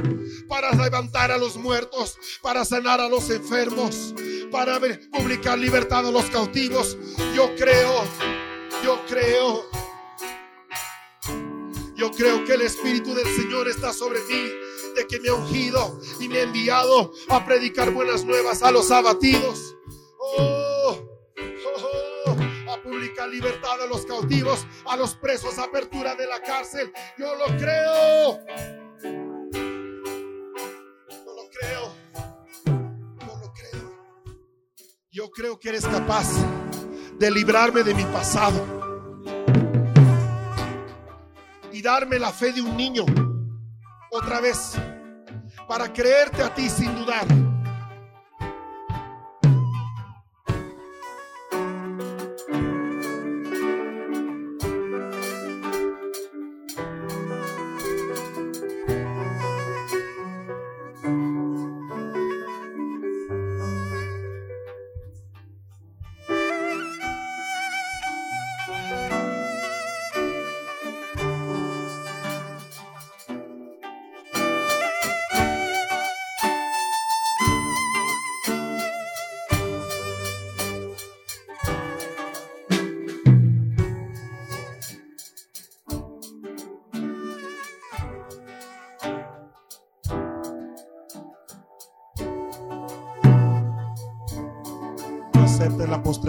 [0.48, 4.16] para levantar a los muertos, para sanar a los enfermos,
[4.50, 4.80] para
[5.12, 6.98] publicar libertad a los cautivos.
[7.36, 8.02] Yo creo,
[8.82, 9.85] yo creo.
[11.96, 14.50] Yo creo que el Espíritu del Señor está sobre mí,
[14.94, 18.90] de que me ha ungido y me ha enviado a predicar buenas nuevas a los
[18.90, 19.74] abatidos.
[20.18, 22.36] Oh, oh, oh,
[22.70, 26.92] a publicar libertad a los cautivos, a los presos, apertura de la cárcel.
[27.16, 28.40] Yo lo creo.
[31.24, 31.94] Yo lo creo.
[33.20, 33.96] Yo lo creo.
[35.10, 36.28] Yo creo que eres capaz
[37.18, 38.75] de librarme de mi pasado
[41.86, 43.04] y darme la fe de un niño
[44.10, 44.74] otra vez
[45.68, 47.45] para creerte a ti sin dudar.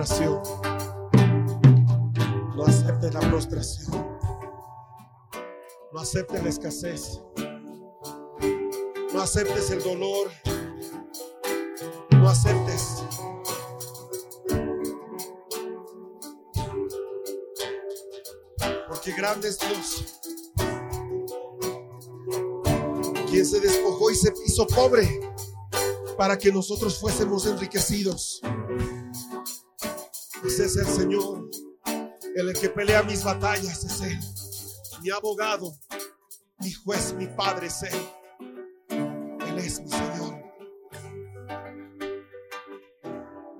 [0.10, 0.42] No
[2.66, 4.08] aceptes la postración.
[5.92, 7.22] No aceptes la escasez.
[9.14, 10.32] No aceptes el dolor.
[12.12, 13.04] No aceptes.
[18.88, 20.06] Porque grande es Dios.
[23.30, 25.20] Quien se despojó y se hizo pobre
[26.18, 28.42] para que nosotros fuésemos enriquecidos.
[30.60, 31.52] Es el Señor,
[32.36, 34.20] el que pelea mis batallas, es Él.
[35.04, 35.72] Mi abogado,
[36.60, 38.10] mi juez, mi padre es Él.
[38.90, 40.44] Él es mi Señor.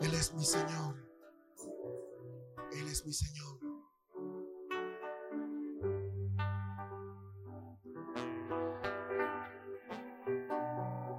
[0.02, 0.96] Él es mi Señor.
[2.72, 3.60] Él es mi Señor.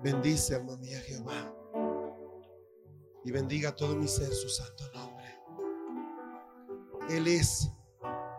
[0.02, 1.54] Bendice, alma mía, Jehová.
[3.24, 5.07] Y bendiga todo mi ser su santo nombre.
[7.08, 7.70] Él es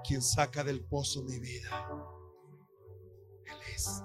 [0.04, 1.90] quien saca del pozo mi vida.
[3.46, 4.04] Él es.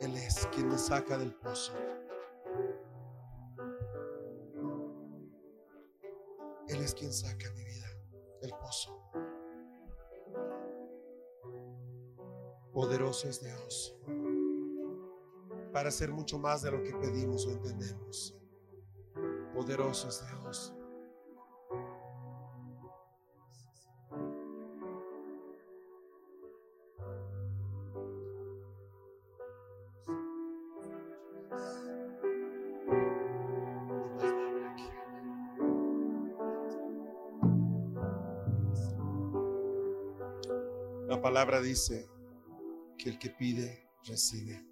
[0.00, 1.72] Él es quien me saca del pozo.
[6.68, 7.88] Él es quien saca mi vida
[8.42, 8.94] del pozo.
[12.72, 13.96] Poderoso es Dios
[15.72, 18.36] para hacer mucho más de lo que pedimos o entendemos.
[19.54, 20.77] Poderoso es Dios.
[41.56, 42.08] Dice
[42.98, 44.64] que el que pide, recibe.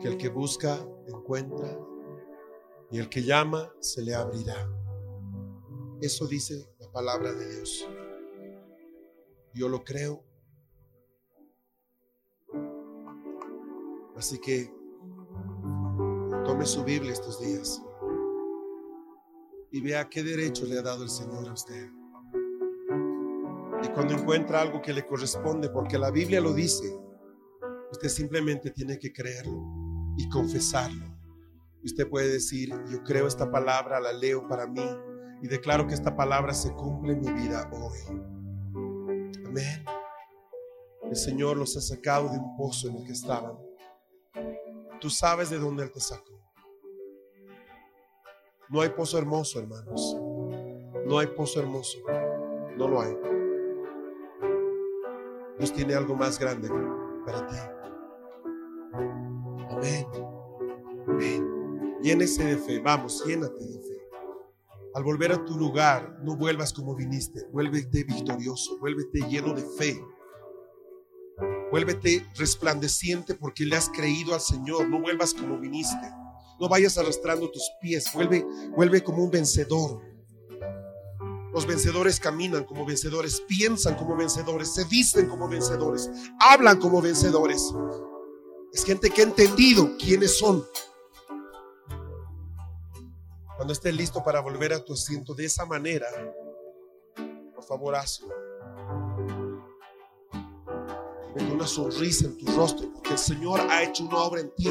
[0.00, 1.78] Que el que busca, encuentra.
[2.90, 4.68] Y el que llama, se le abrirá.
[6.00, 7.88] Eso dice la palabra de Dios.
[9.54, 10.22] Yo lo creo.
[14.16, 14.70] Así que
[16.44, 17.82] tome su Biblia estos días
[19.70, 21.99] y vea qué derecho le ha dado el Señor a usted.
[24.00, 26.98] Cuando encuentra algo que le corresponde, porque la Biblia lo dice,
[27.92, 29.62] usted simplemente tiene que creerlo
[30.16, 31.04] y confesarlo.
[31.84, 34.80] Usted puede decir, yo creo esta palabra, la leo para mí
[35.42, 37.98] y declaro que esta palabra se cumple en mi vida hoy.
[39.44, 39.84] Amén.
[41.02, 43.58] El Señor los ha sacado de un pozo en el que estaban.
[44.98, 46.40] Tú sabes de dónde Él te sacó.
[48.70, 50.16] No hay pozo hermoso, hermanos.
[51.04, 51.98] No hay pozo hermoso.
[52.78, 53.39] No lo hay.
[55.60, 56.70] Dios tiene algo más grande
[57.26, 57.56] para ti.
[59.68, 60.06] Amén.
[61.06, 61.98] Amén.
[62.02, 62.78] Llénese de fe.
[62.78, 64.08] Vamos, llénate de fe.
[64.94, 67.46] Al volver a tu lugar, no vuelvas como viniste.
[67.52, 68.78] Vuélvete victorioso.
[68.78, 70.02] Vuélvete lleno de fe.
[71.70, 74.88] Vuélvete resplandeciente porque le has creído al Señor.
[74.88, 76.10] No vuelvas como viniste.
[76.58, 78.10] No vayas arrastrando tus pies.
[78.14, 80.00] Vuelve, vuelve como un vencedor.
[81.52, 87.74] Los vencedores caminan como vencedores, piensan como vencedores, se visten como vencedores, hablan como vencedores.
[88.72, 90.64] Es gente que ha entendido quiénes son.
[93.56, 96.06] Cuando estés listo para volver a tu asiento de esa manera,
[97.54, 98.28] por favor hazlo.
[101.34, 104.70] Con una sonrisa en tu rostro, porque el Señor ha hecho una obra en ti.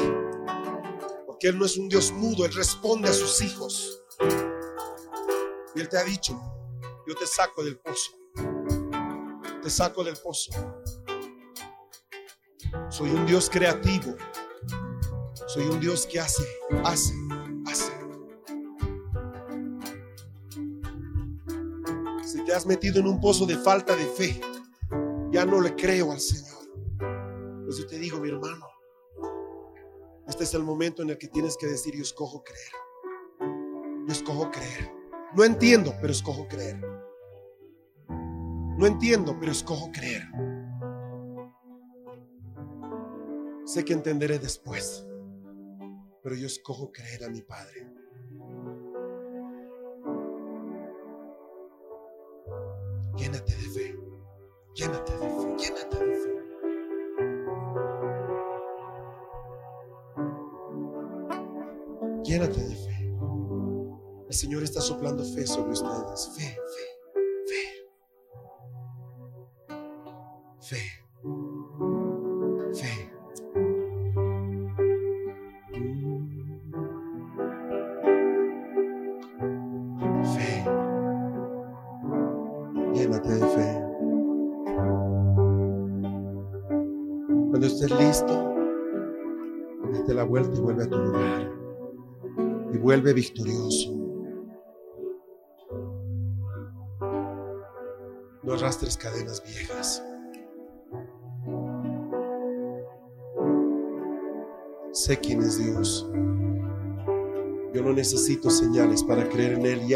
[1.26, 4.02] Porque Él no es un Dios mudo, Él responde a sus hijos.
[5.74, 6.40] Y Él te ha dicho,
[7.10, 8.12] yo te saco del pozo.
[9.64, 10.52] Te saco del pozo.
[12.88, 14.14] Soy un Dios creativo.
[15.48, 16.44] Soy un Dios que hace,
[16.84, 17.12] hace,
[17.66, 17.92] hace.
[22.24, 24.40] Si te has metido en un pozo de falta de fe,
[25.32, 26.60] ya no le creo al Señor.
[27.64, 28.68] Pues yo te digo, mi hermano,
[30.28, 32.72] este es el momento en el que tienes que decir, yo escojo creer.
[34.06, 34.92] Yo escojo creer.
[35.34, 36.89] No entiendo, pero escojo creer.
[38.80, 40.26] No entiendo, pero escojo creer.
[43.66, 45.06] Sé que entenderé después,
[46.22, 47.86] pero yo escojo creer a mi Padre.
[53.18, 53.68] Llénate de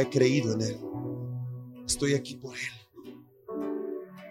[0.02, 0.80] he creído en Él.
[1.86, 2.84] Estoy aquí por Él.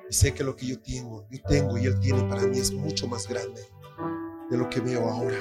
[0.10, 2.72] Y sé que lo que yo tengo, yo tengo y Él tiene para mí es
[2.72, 3.62] mucho más grande
[4.50, 5.38] de lo que veo ahora.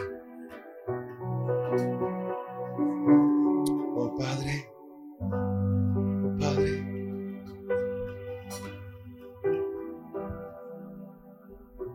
[3.97, 4.71] Oh Padre,
[5.21, 6.89] oh Padre.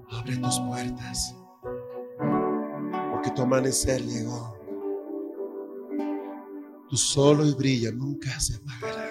[0.10, 1.36] Abre tus puertas,
[3.12, 4.57] porque tu amanecer llegó.
[6.90, 9.08] Tu solo y brilla nunca se apagará.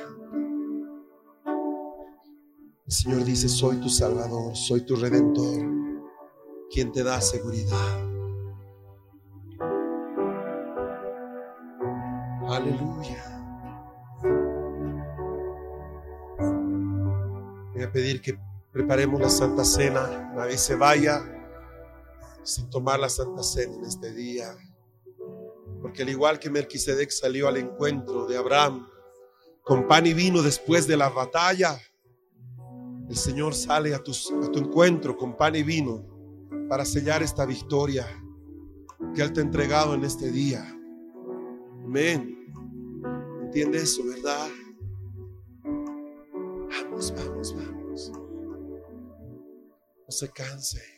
[2.86, 5.66] El Señor dice, soy tu Salvador, soy tu Redentor,
[6.70, 8.06] quien te da seguridad.
[12.48, 13.24] Aleluya.
[17.74, 18.38] Voy a pedir que
[18.72, 20.32] preparemos la Santa Cena.
[20.34, 21.22] Nadie se vaya
[22.44, 24.56] sin tomar la Santa Cena en este día.
[25.80, 28.88] Porque al igual que Melquisedec salió al encuentro de Abraham
[29.62, 31.78] con pan y vino después de la batalla,
[33.08, 36.04] el Señor sale a, a tu encuentro con pan y vino
[36.68, 38.06] para sellar esta victoria
[39.14, 40.64] que Él te ha entregado en este día.
[41.84, 42.52] Amén.
[43.42, 44.48] ¿Entiende eso, verdad?
[45.64, 48.12] Vamos, vamos, vamos.
[50.06, 50.95] No se canse.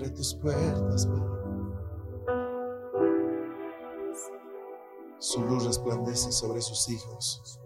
[0.00, 1.24] Abre tus puertas, Padre.
[5.18, 7.60] Su luz resplandece sobre sus hijos.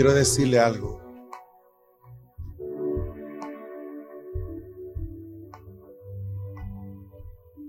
[0.00, 0.98] Quiero decirle algo.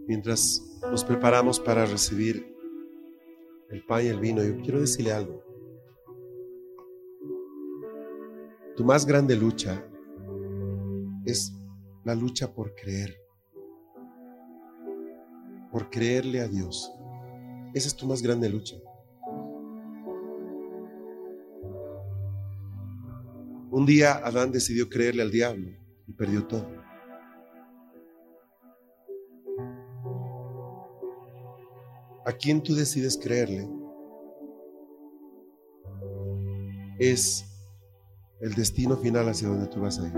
[0.07, 2.55] Mientras nos preparamos para recibir
[3.69, 5.43] el pan y el vino, yo quiero decirle algo.
[8.77, 9.86] Tu más grande lucha
[11.25, 11.51] es
[12.05, 13.13] la lucha por creer,
[15.69, 16.93] por creerle a Dios.
[17.73, 18.77] Esa es tu más grande lucha.
[23.72, 25.69] Un día Adán decidió creerle al diablo
[26.05, 26.67] y perdió todo.
[32.26, 33.69] A quien tú decides creerle
[36.99, 37.45] es
[38.41, 40.13] el destino final hacia donde tú vas a ir.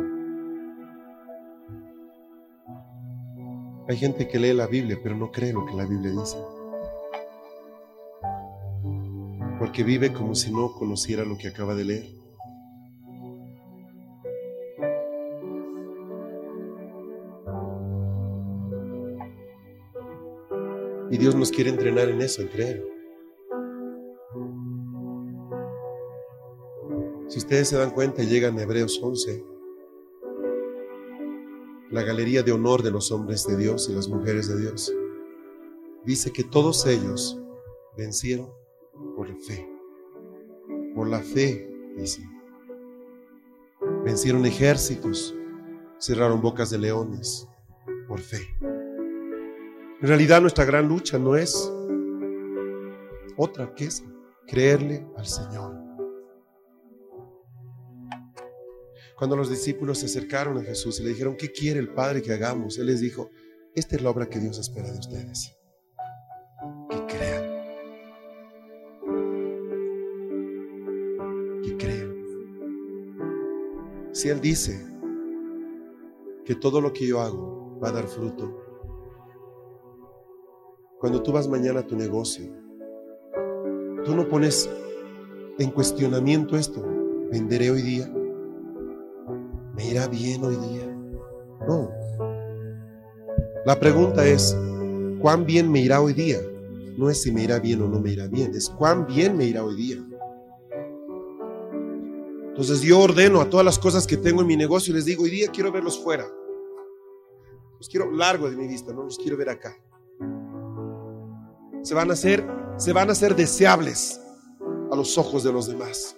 [3.87, 6.37] Hay gente que lee la Biblia pero no cree lo que la Biblia dice.
[9.59, 12.22] Porque vive como si no conociera lo que acaba de leer.
[21.23, 22.85] Dios nos quiere entrenar en eso, en creer.
[27.29, 29.41] Si ustedes se dan cuenta, llegan a Hebreos 11
[31.91, 34.93] la galería de honor de los hombres de Dios y las mujeres de Dios,
[36.03, 37.39] dice que todos ellos
[37.95, 38.49] vencieron
[39.15, 39.65] por la fe.
[40.93, 42.29] Por la fe, dice.
[44.03, 45.33] Vencieron ejércitos,
[45.99, 47.47] cerraron bocas de leones,
[48.09, 48.41] por fe.
[50.03, 51.71] En realidad nuestra gran lucha no es
[53.37, 54.03] otra que es
[54.45, 55.81] creerle al Señor.
[59.17, 62.33] Cuando los discípulos se acercaron a Jesús y le dijeron, ¿qué quiere el Padre que
[62.33, 62.77] hagamos?
[62.77, 63.29] Él les dijo,
[63.75, 65.55] esta es la obra que Dios espera de ustedes.
[66.89, 67.43] Que crean.
[71.63, 72.13] Que crean.
[74.11, 74.85] Si Él dice
[76.43, 78.62] que todo lo que yo hago va a dar fruto,
[81.03, 82.45] cuando tú vas mañana a tu negocio,
[84.05, 84.69] tú no pones
[85.59, 86.81] en cuestionamiento esto,
[87.29, 88.09] venderé hoy día,
[89.75, 90.87] me irá bien hoy día.
[91.67, 91.91] No.
[93.65, 94.57] La pregunta es,
[95.19, 96.39] ¿cuán bien me irá hoy día?
[96.95, 99.43] No es si me irá bien o no me irá bien, es cuán bien me
[99.43, 99.97] irá hoy día.
[102.47, 105.23] Entonces yo ordeno a todas las cosas que tengo en mi negocio y les digo,
[105.23, 106.25] hoy día quiero verlos fuera.
[107.77, 109.75] Los quiero largo de mi vista, no los quiero ver acá.
[111.83, 112.45] Se van a hacer,
[112.77, 114.19] se van a deseables
[114.91, 116.15] a los ojos de los demás.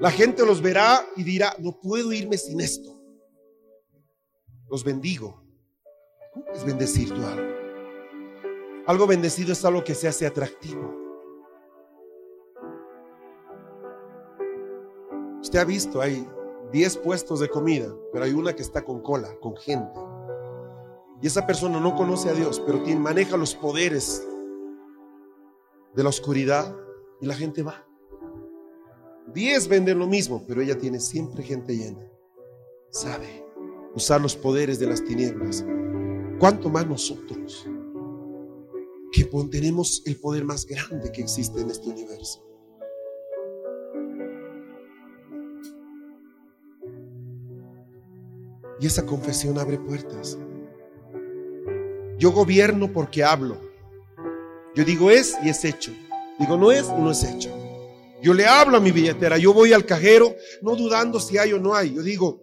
[0.00, 2.98] La gente los verá y dirá, no puedo irme sin esto.
[4.70, 5.44] Los bendigo.
[6.32, 7.50] ¿Cómo es bendecir tú algo?
[8.86, 10.94] Algo bendecido es algo que se hace atractivo.
[15.42, 16.26] Usted ha visto, hay
[16.72, 20.00] 10 puestos de comida, pero hay una que está con cola, con gente.
[21.22, 24.26] Y esa persona no conoce a Dios, pero tiene, maneja los poderes
[25.94, 26.74] de la oscuridad
[27.20, 27.86] y la gente va.
[29.34, 32.10] 10 venden lo mismo, pero ella tiene siempre gente llena.
[32.90, 33.44] Sabe
[33.94, 35.64] usar los poderes de las tinieblas.
[36.38, 37.66] ¿Cuánto más nosotros?
[39.12, 42.46] Que tenemos el poder más grande que existe en este universo.
[48.80, 50.38] Y esa confesión abre puertas.
[52.20, 53.56] Yo gobierno porque hablo.
[54.74, 55.90] Yo digo es y es hecho.
[56.38, 57.50] Digo no es y no es hecho.
[58.22, 59.38] Yo le hablo a mi billetera.
[59.38, 61.94] Yo voy al cajero no dudando si hay o no hay.
[61.94, 62.38] Yo digo,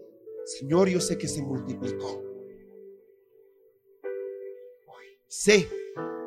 [0.45, 2.23] Señor, yo sé que se multiplicó.
[5.27, 5.69] Sé,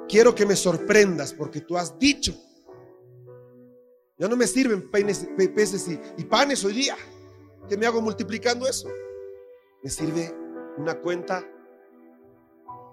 [0.08, 2.32] quiero que me sorprendas porque tú has dicho.
[4.16, 6.96] Ya no me sirven peces y panes hoy día.
[7.68, 8.88] ¿Qué me hago multiplicando eso?
[9.82, 10.32] Me sirve
[10.78, 11.44] una cuenta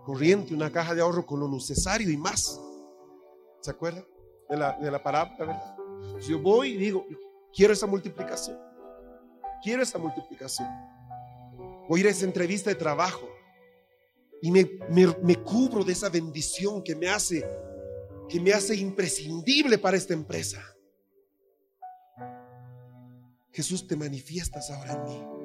[0.08, 2.62] corriente, una caja de ahorro con lo necesario y más.
[3.60, 4.05] ¿Se acuerda
[4.49, 5.76] de la, de la parábola, verdad?
[6.22, 7.05] Si yo voy y digo,
[7.53, 8.58] quiero esa multiplicación.
[9.62, 10.66] Quiero esa multiplicación.
[11.89, 13.28] Voy a ir a esa entrevista de trabajo
[14.41, 17.45] y me, me, me cubro de esa bendición que me hace
[18.30, 20.62] que me hace imprescindible para esta empresa.
[23.51, 25.37] Jesús, te manifiestas ahora en mí.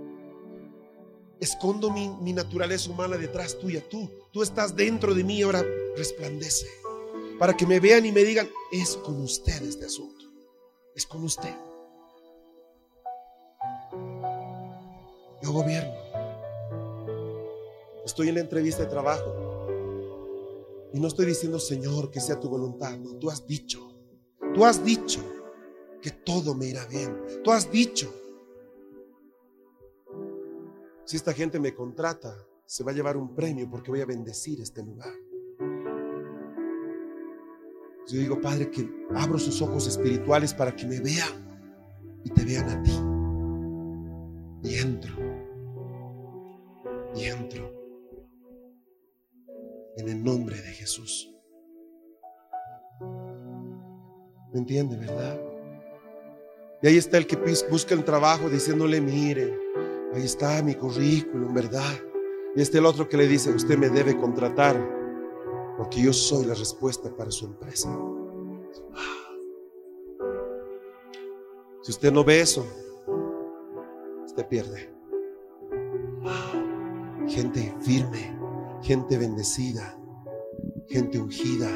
[1.42, 3.82] Escondo mi, mi, naturaleza humana detrás tuya.
[3.88, 5.64] Tú, tú estás dentro de mí ahora
[5.96, 6.68] resplandece.
[7.36, 10.24] Para que me vean y me digan, es con usted este asunto.
[10.94, 11.52] Es con usted.
[15.42, 15.92] Yo gobierno.
[18.06, 19.66] Estoy en la entrevista de trabajo.
[20.92, 22.96] Y no estoy diciendo, Señor, que sea tu voluntad.
[22.98, 23.92] No, tú has dicho.
[24.54, 25.18] Tú has dicho
[26.00, 27.42] que todo me irá bien.
[27.42, 28.14] Tú has dicho.
[31.04, 32.34] Si esta gente me contrata,
[32.64, 35.12] se va a llevar un premio porque voy a bendecir este lugar.
[38.08, 42.68] Yo digo, Padre, que abro sus ojos espirituales para que me vean y te vean
[42.68, 42.92] a ti.
[44.68, 45.14] Y entro.
[47.14, 47.72] Y entro.
[49.96, 51.32] En el nombre de Jesús.
[54.52, 55.40] ¿Me entiende, verdad?
[56.82, 57.36] Y ahí está el que
[57.70, 59.56] busca el trabajo diciéndole, mire,
[60.14, 61.92] ahí está mi currículum, ¿verdad?
[62.54, 64.76] Y está el otro que le dice, usted me debe contratar
[65.76, 67.88] porque yo soy la respuesta para su empresa.
[71.82, 72.66] Si usted no ve eso,
[74.24, 74.94] usted pierde.
[77.26, 78.38] Gente firme,
[78.82, 79.98] gente bendecida,
[80.88, 81.70] gente ungida,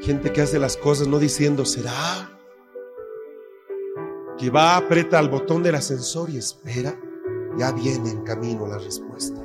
[0.00, 2.39] gente que hace las cosas no diciendo, ¿será?
[4.40, 6.98] Que va, aprieta el botón del ascensor y espera,
[7.58, 9.38] ya viene en camino la respuesta.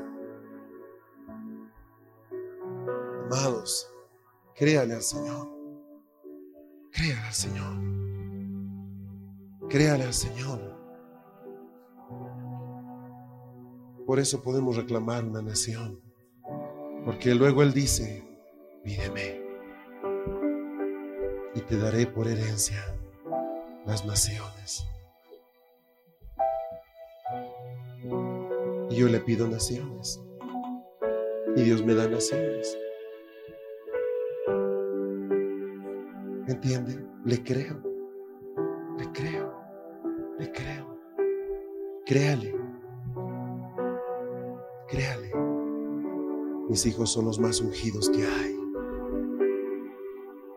[3.25, 3.93] Amados,
[4.55, 5.49] créale al Señor.
[6.93, 7.75] Créale al Señor.
[9.67, 10.61] Créale al Señor.
[14.05, 15.99] Por eso podemos reclamar una nación.
[17.03, 18.25] Porque luego Él dice,
[18.81, 19.41] pídeme
[21.53, 22.94] y te daré por herencia
[23.85, 24.87] las naciones.
[28.89, 30.21] Y yo le pido naciones.
[31.55, 32.77] Y Dios me da naciones.
[36.47, 37.05] ¿Entiende?
[37.25, 37.81] Le creo.
[38.97, 39.53] Le creo.
[40.37, 40.99] Le creo.
[42.05, 42.55] Créale.
[44.87, 45.31] Créale.
[46.69, 48.55] Mis hijos son los más ungidos que hay.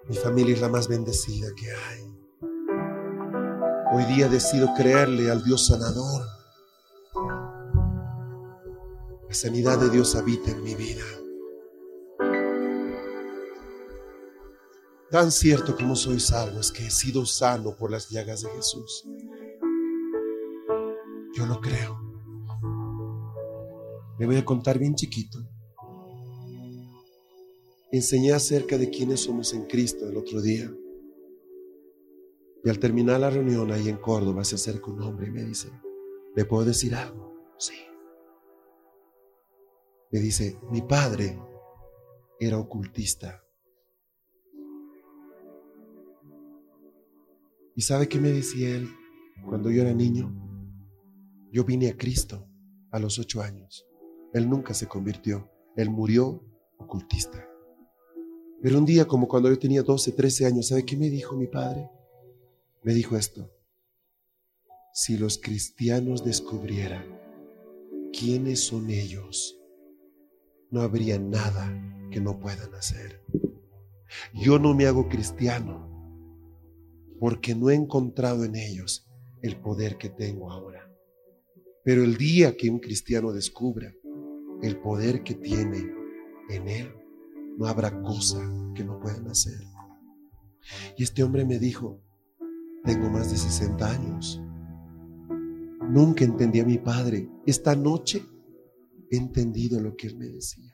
[0.08, 2.07] Mi familia es la más bendecida que hay.
[3.98, 6.24] Hoy día decido creerle al Dios sanador.
[9.26, 11.02] La sanidad de Dios habita en mi vida.
[15.10, 19.04] Tan cierto como soy salvo es que he sido sano por las llagas de Jesús.
[21.34, 22.00] Yo lo creo.
[24.16, 25.40] Le voy a contar bien chiquito.
[27.90, 30.70] Enseñé acerca de quiénes somos en Cristo el otro día.
[32.64, 35.70] Y al terminar la reunión ahí en Córdoba se acerca un hombre y me dice,
[36.34, 37.34] ¿le puedo decir algo?
[37.58, 37.74] Sí.
[40.10, 41.38] Me dice, mi padre
[42.40, 43.42] era ocultista.
[47.76, 48.88] ¿Y sabe qué me decía él
[49.44, 50.34] cuando yo era niño?
[51.52, 52.48] Yo vine a Cristo
[52.90, 53.86] a los ocho años.
[54.34, 55.50] Él nunca se convirtió.
[55.76, 56.42] Él murió
[56.78, 57.48] ocultista.
[58.60, 61.46] Pero un día, como cuando yo tenía 12, 13 años, ¿sabe qué me dijo mi
[61.46, 61.88] padre?
[62.82, 63.50] Me dijo esto.
[64.92, 67.04] Si los cristianos descubrieran
[68.12, 69.58] quiénes son ellos,
[70.70, 71.72] no habría nada
[72.10, 73.22] que no puedan hacer.
[74.34, 75.86] Yo no me hago cristiano
[77.20, 79.08] porque no he encontrado en ellos
[79.42, 80.88] el poder que tengo ahora.
[81.84, 83.92] Pero el día que un cristiano descubra
[84.62, 85.92] el poder que tiene
[86.50, 86.92] en él,
[87.56, 88.38] no habrá cosa
[88.74, 89.60] que no puedan hacer.
[90.96, 92.02] Y este hombre me dijo,
[92.88, 94.40] tengo más de 60 años.
[95.90, 97.28] Nunca entendí a mi padre.
[97.44, 98.24] Esta noche
[99.10, 100.72] he entendido lo que él me decía.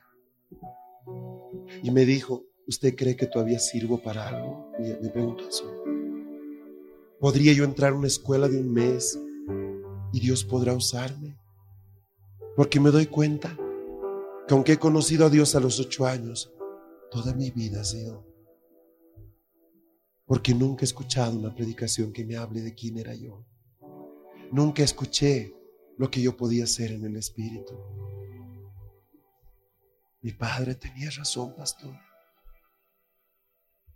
[1.83, 4.71] Y me dijo, ¿usted cree que todavía sirvo para algo?
[4.79, 5.65] Y me preguntó eso.
[7.19, 9.19] ¿Podría yo entrar a una escuela de un mes
[10.13, 11.37] y Dios podrá usarme?
[12.55, 13.57] Porque me doy cuenta
[14.47, 16.49] que aunque he conocido a Dios a los ocho años,
[17.11, 18.25] toda mi vida ha sido
[20.25, 23.45] porque nunca he escuchado una predicación que me hable de quién era yo.
[24.51, 25.53] Nunca escuché
[25.97, 27.75] lo que yo podía hacer en el Espíritu.
[30.21, 31.95] Mi padre tenía razón, pastor.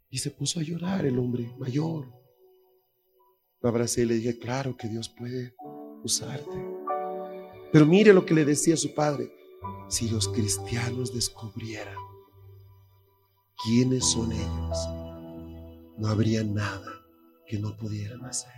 [0.09, 2.07] Y se puso a llorar el hombre mayor.
[3.61, 5.55] Lo abracé y le dije, claro que Dios puede
[6.03, 6.79] usarte.
[7.71, 9.31] Pero mire lo que le decía su padre.
[9.89, 11.97] Si los cristianos descubrieran
[13.63, 14.77] quiénes son ellos,
[15.99, 17.05] no habría nada
[17.45, 18.53] que no pudieran hacer.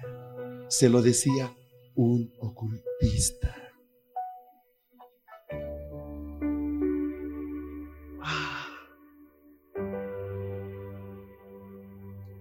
[0.70, 1.52] Se lo decía
[1.96, 3.56] un ocultista.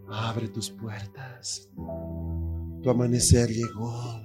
[0.09, 1.69] Abre tus puertas.
[2.83, 4.23] Tu amanecer llegó.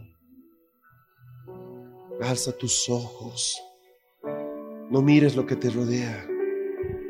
[2.21, 3.61] Alza tus ojos.
[4.91, 6.27] No mires lo que te rodea.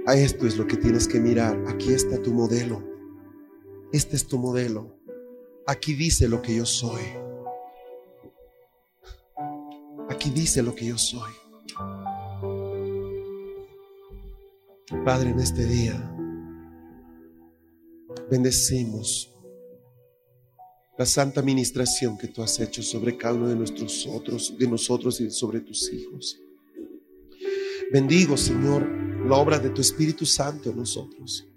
[0.08, 1.62] A esto es lo que tienes que mirar.
[1.68, 2.95] Aquí está tu modelo.
[3.96, 5.00] Este es tu modelo.
[5.66, 7.02] Aquí dice lo que yo soy.
[10.10, 11.32] Aquí dice lo que yo soy.
[15.06, 16.14] Padre, en este día
[18.30, 19.34] bendecimos
[20.98, 25.22] la santa administración que tú has hecho sobre cada uno de nuestros otros, de nosotros
[25.22, 26.38] y sobre tus hijos.
[27.94, 28.86] Bendigo, Señor,
[29.26, 31.48] la obra de tu Espíritu Santo en nosotros.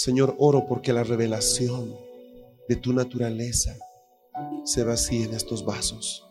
[0.00, 1.94] Señor, oro porque la revelación
[2.66, 3.76] de tu naturaleza
[4.64, 6.26] se vacíe en estos vasos.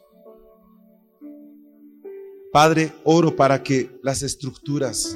[2.51, 5.15] Padre, oro para que las estructuras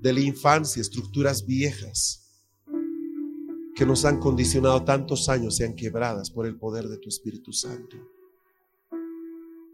[0.00, 2.42] de la infancia, estructuras viejas
[3.76, 7.96] que nos han condicionado tantos años, sean quebradas por el poder de tu Espíritu Santo.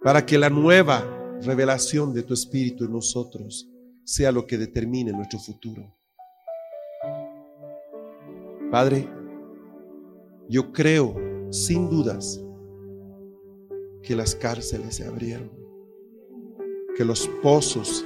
[0.03, 3.71] Para que la nueva revelación de tu Espíritu en nosotros
[4.05, 6.02] sea lo que determine nuestro futuro.
[8.73, 9.09] Padre,
[10.49, 11.15] yo creo
[11.51, 12.43] sin dudas
[14.03, 15.51] que las cárceles se abrieron,
[16.97, 18.05] que los pozos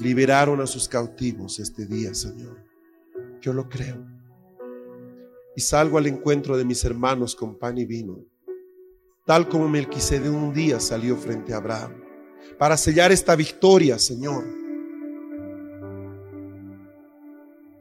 [0.00, 2.64] liberaron a sus cautivos este día, Señor.
[3.40, 4.04] Yo lo creo.
[5.54, 8.24] Y salgo al encuentro de mis hermanos con pan y vino
[9.26, 12.00] tal como Melquisede un día salió frente a Abraham,
[12.58, 14.44] para sellar esta victoria, Señor,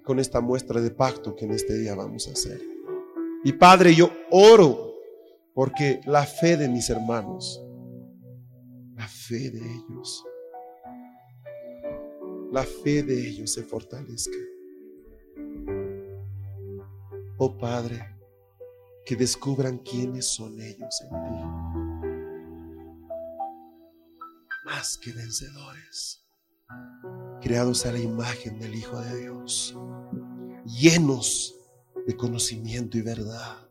[0.05, 2.61] con esta muestra de pacto que en este día vamos a hacer.
[3.43, 4.93] Y Padre, yo oro
[5.53, 7.61] porque la fe de mis hermanos,
[8.95, 10.23] la fe de ellos,
[12.51, 14.37] la fe de ellos se fortalezca.
[17.37, 17.99] Oh Padre,
[19.05, 21.41] que descubran quiénes son ellos en ti.
[24.65, 26.25] Más que vencedores,
[27.45, 29.77] creados a la imagen del Hijo de Dios,
[30.65, 31.55] llenos
[32.07, 33.69] de conocimiento y verdad.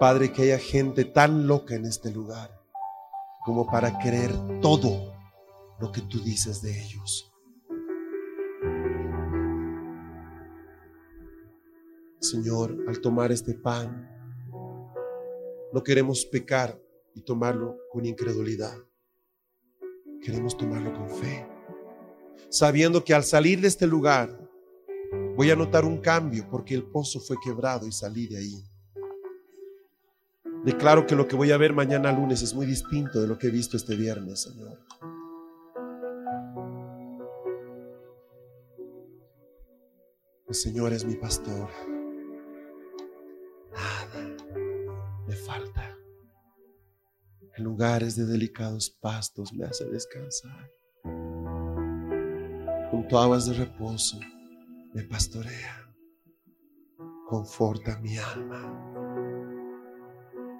[0.00, 2.58] Padre, que haya gente tan loca en este lugar
[3.44, 4.32] como para creer
[4.62, 5.12] todo
[5.78, 7.30] lo que tú dices de ellos.
[12.20, 14.10] Señor, al tomar este pan,
[15.74, 16.80] no queremos pecar
[17.14, 18.85] y tomarlo con incredulidad.
[20.26, 21.46] Queremos tomarlo con fe,
[22.48, 24.36] sabiendo que al salir de este lugar
[25.36, 28.64] voy a notar un cambio porque el pozo fue quebrado y salí de ahí.
[30.64, 33.46] Declaro que lo que voy a ver mañana lunes es muy distinto de lo que
[33.46, 34.80] he visto este viernes, Señor.
[40.48, 41.68] El Señor es mi pastor.
[47.56, 50.70] En lugares de delicados pastos me hace descansar.
[52.90, 54.20] Junto a aguas de reposo
[54.92, 55.90] me pastorea.
[57.26, 58.60] Conforta mi alma.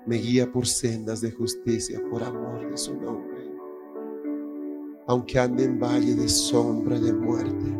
[0.06, 3.44] Me guía por sendas de justicia por amor de su nombre.
[5.06, 7.76] Aunque ande en valle de sombra de muerte,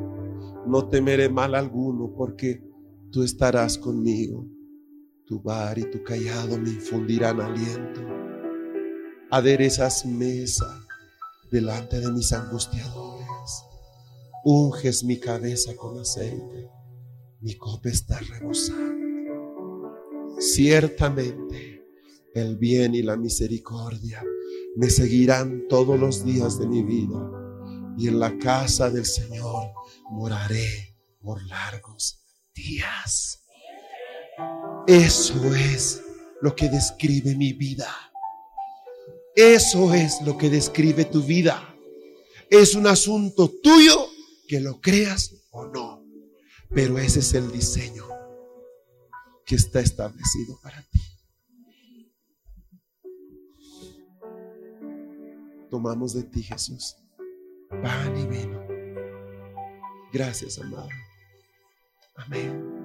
[0.67, 2.63] no temeré mal alguno porque
[3.11, 4.47] tú estarás conmigo.
[5.25, 8.16] Tu bar y tu callado me infundirán aliento.
[9.29, 10.87] Aderezas mesa
[11.51, 13.65] delante de mis angustiadores.
[14.45, 16.71] Unges mi cabeza con aceite.
[17.41, 19.97] Mi copa está rebosando.
[20.39, 21.83] Ciertamente
[22.35, 24.23] el bien y la misericordia
[24.77, 27.19] me seguirán todos los días de mi vida.
[27.99, 29.73] Y en la casa del Señor
[30.11, 32.23] moraré por largos
[32.55, 33.43] días.
[34.87, 36.01] Eso es
[36.41, 37.89] lo que describe mi vida.
[39.37, 41.77] Eso es lo que describe tu vida.
[42.51, 44.09] Es un asunto tuyo
[44.49, 46.03] que lo creas o no.
[46.75, 48.05] Pero ese es el diseño
[49.45, 50.97] que está establecido para ti.
[55.77, 56.97] tomamos de ti, Jesús,
[57.83, 58.67] pan y vino.
[60.13, 60.89] Gracias, amado.
[62.17, 62.76] Amén.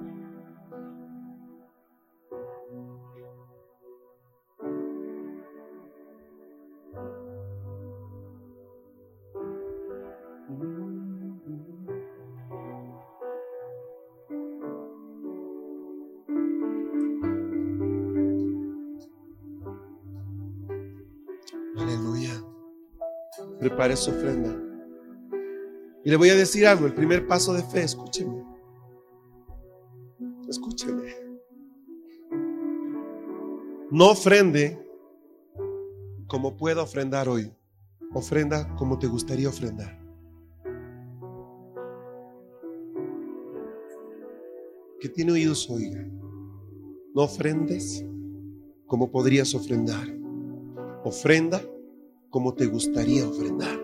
[23.61, 24.59] Prepare su ofrenda.
[26.03, 28.43] Y le voy a decir algo, el primer paso de fe, escúcheme.
[30.49, 31.13] Escúcheme.
[33.91, 34.83] No ofrende
[36.25, 37.53] como pueda ofrendar hoy.
[38.15, 40.01] Ofrenda como te gustaría ofrendar.
[44.99, 46.03] Que tiene oídos oiga.
[47.13, 48.03] No ofrendes
[48.87, 50.07] como podrías ofrendar.
[51.03, 51.61] Ofrenda
[52.31, 53.77] como te gustaría ofrendar.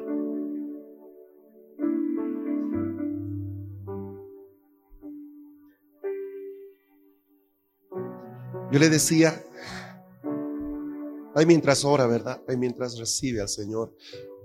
[8.72, 9.44] Yo le decía,
[11.36, 12.42] hay mientras ora, ¿verdad?
[12.48, 13.96] Hay mientras recibe al Señor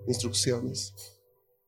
[0.07, 0.95] instrucciones.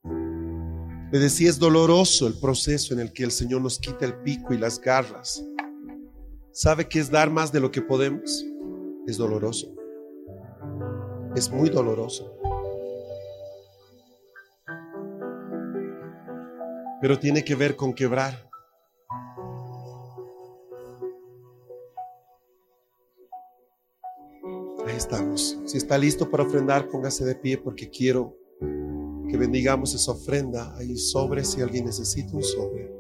[0.05, 4.53] Le decía, es doloroso el proceso en el que el Señor nos quita el pico
[4.53, 5.45] y las garras.
[6.53, 8.45] ¿Sabe qué es dar más de lo que podemos?
[9.07, 9.74] Es doloroso.
[11.35, 12.33] Es muy doloroso.
[17.01, 18.49] Pero tiene que ver con quebrar.
[24.87, 25.59] Ahí estamos.
[25.67, 28.37] Si está listo para ofrendar, póngase de pie porque quiero
[29.29, 30.75] que bendigamos esa ofrenda.
[30.77, 32.95] Hay sobre si alguien necesita un sobre.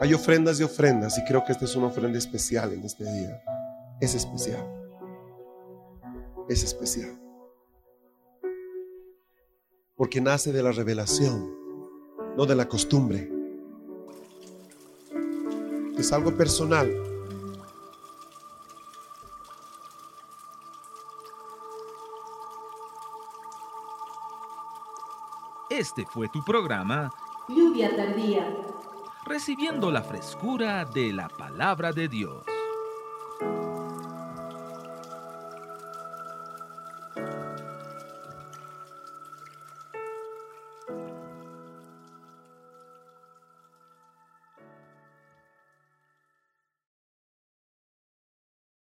[0.00, 3.40] Hay ofrendas y ofrendas y creo que esta es una ofrenda especial en este día.
[4.00, 4.79] Es especial.
[6.50, 7.16] Es especial.
[9.94, 11.48] Porque nace de la revelación,
[12.36, 13.30] no de la costumbre.
[15.96, 16.92] Es algo personal.
[25.70, 27.12] Este fue tu programa
[27.48, 28.52] Lluvia tardía.
[29.24, 32.42] Recibiendo la frescura de la palabra de Dios.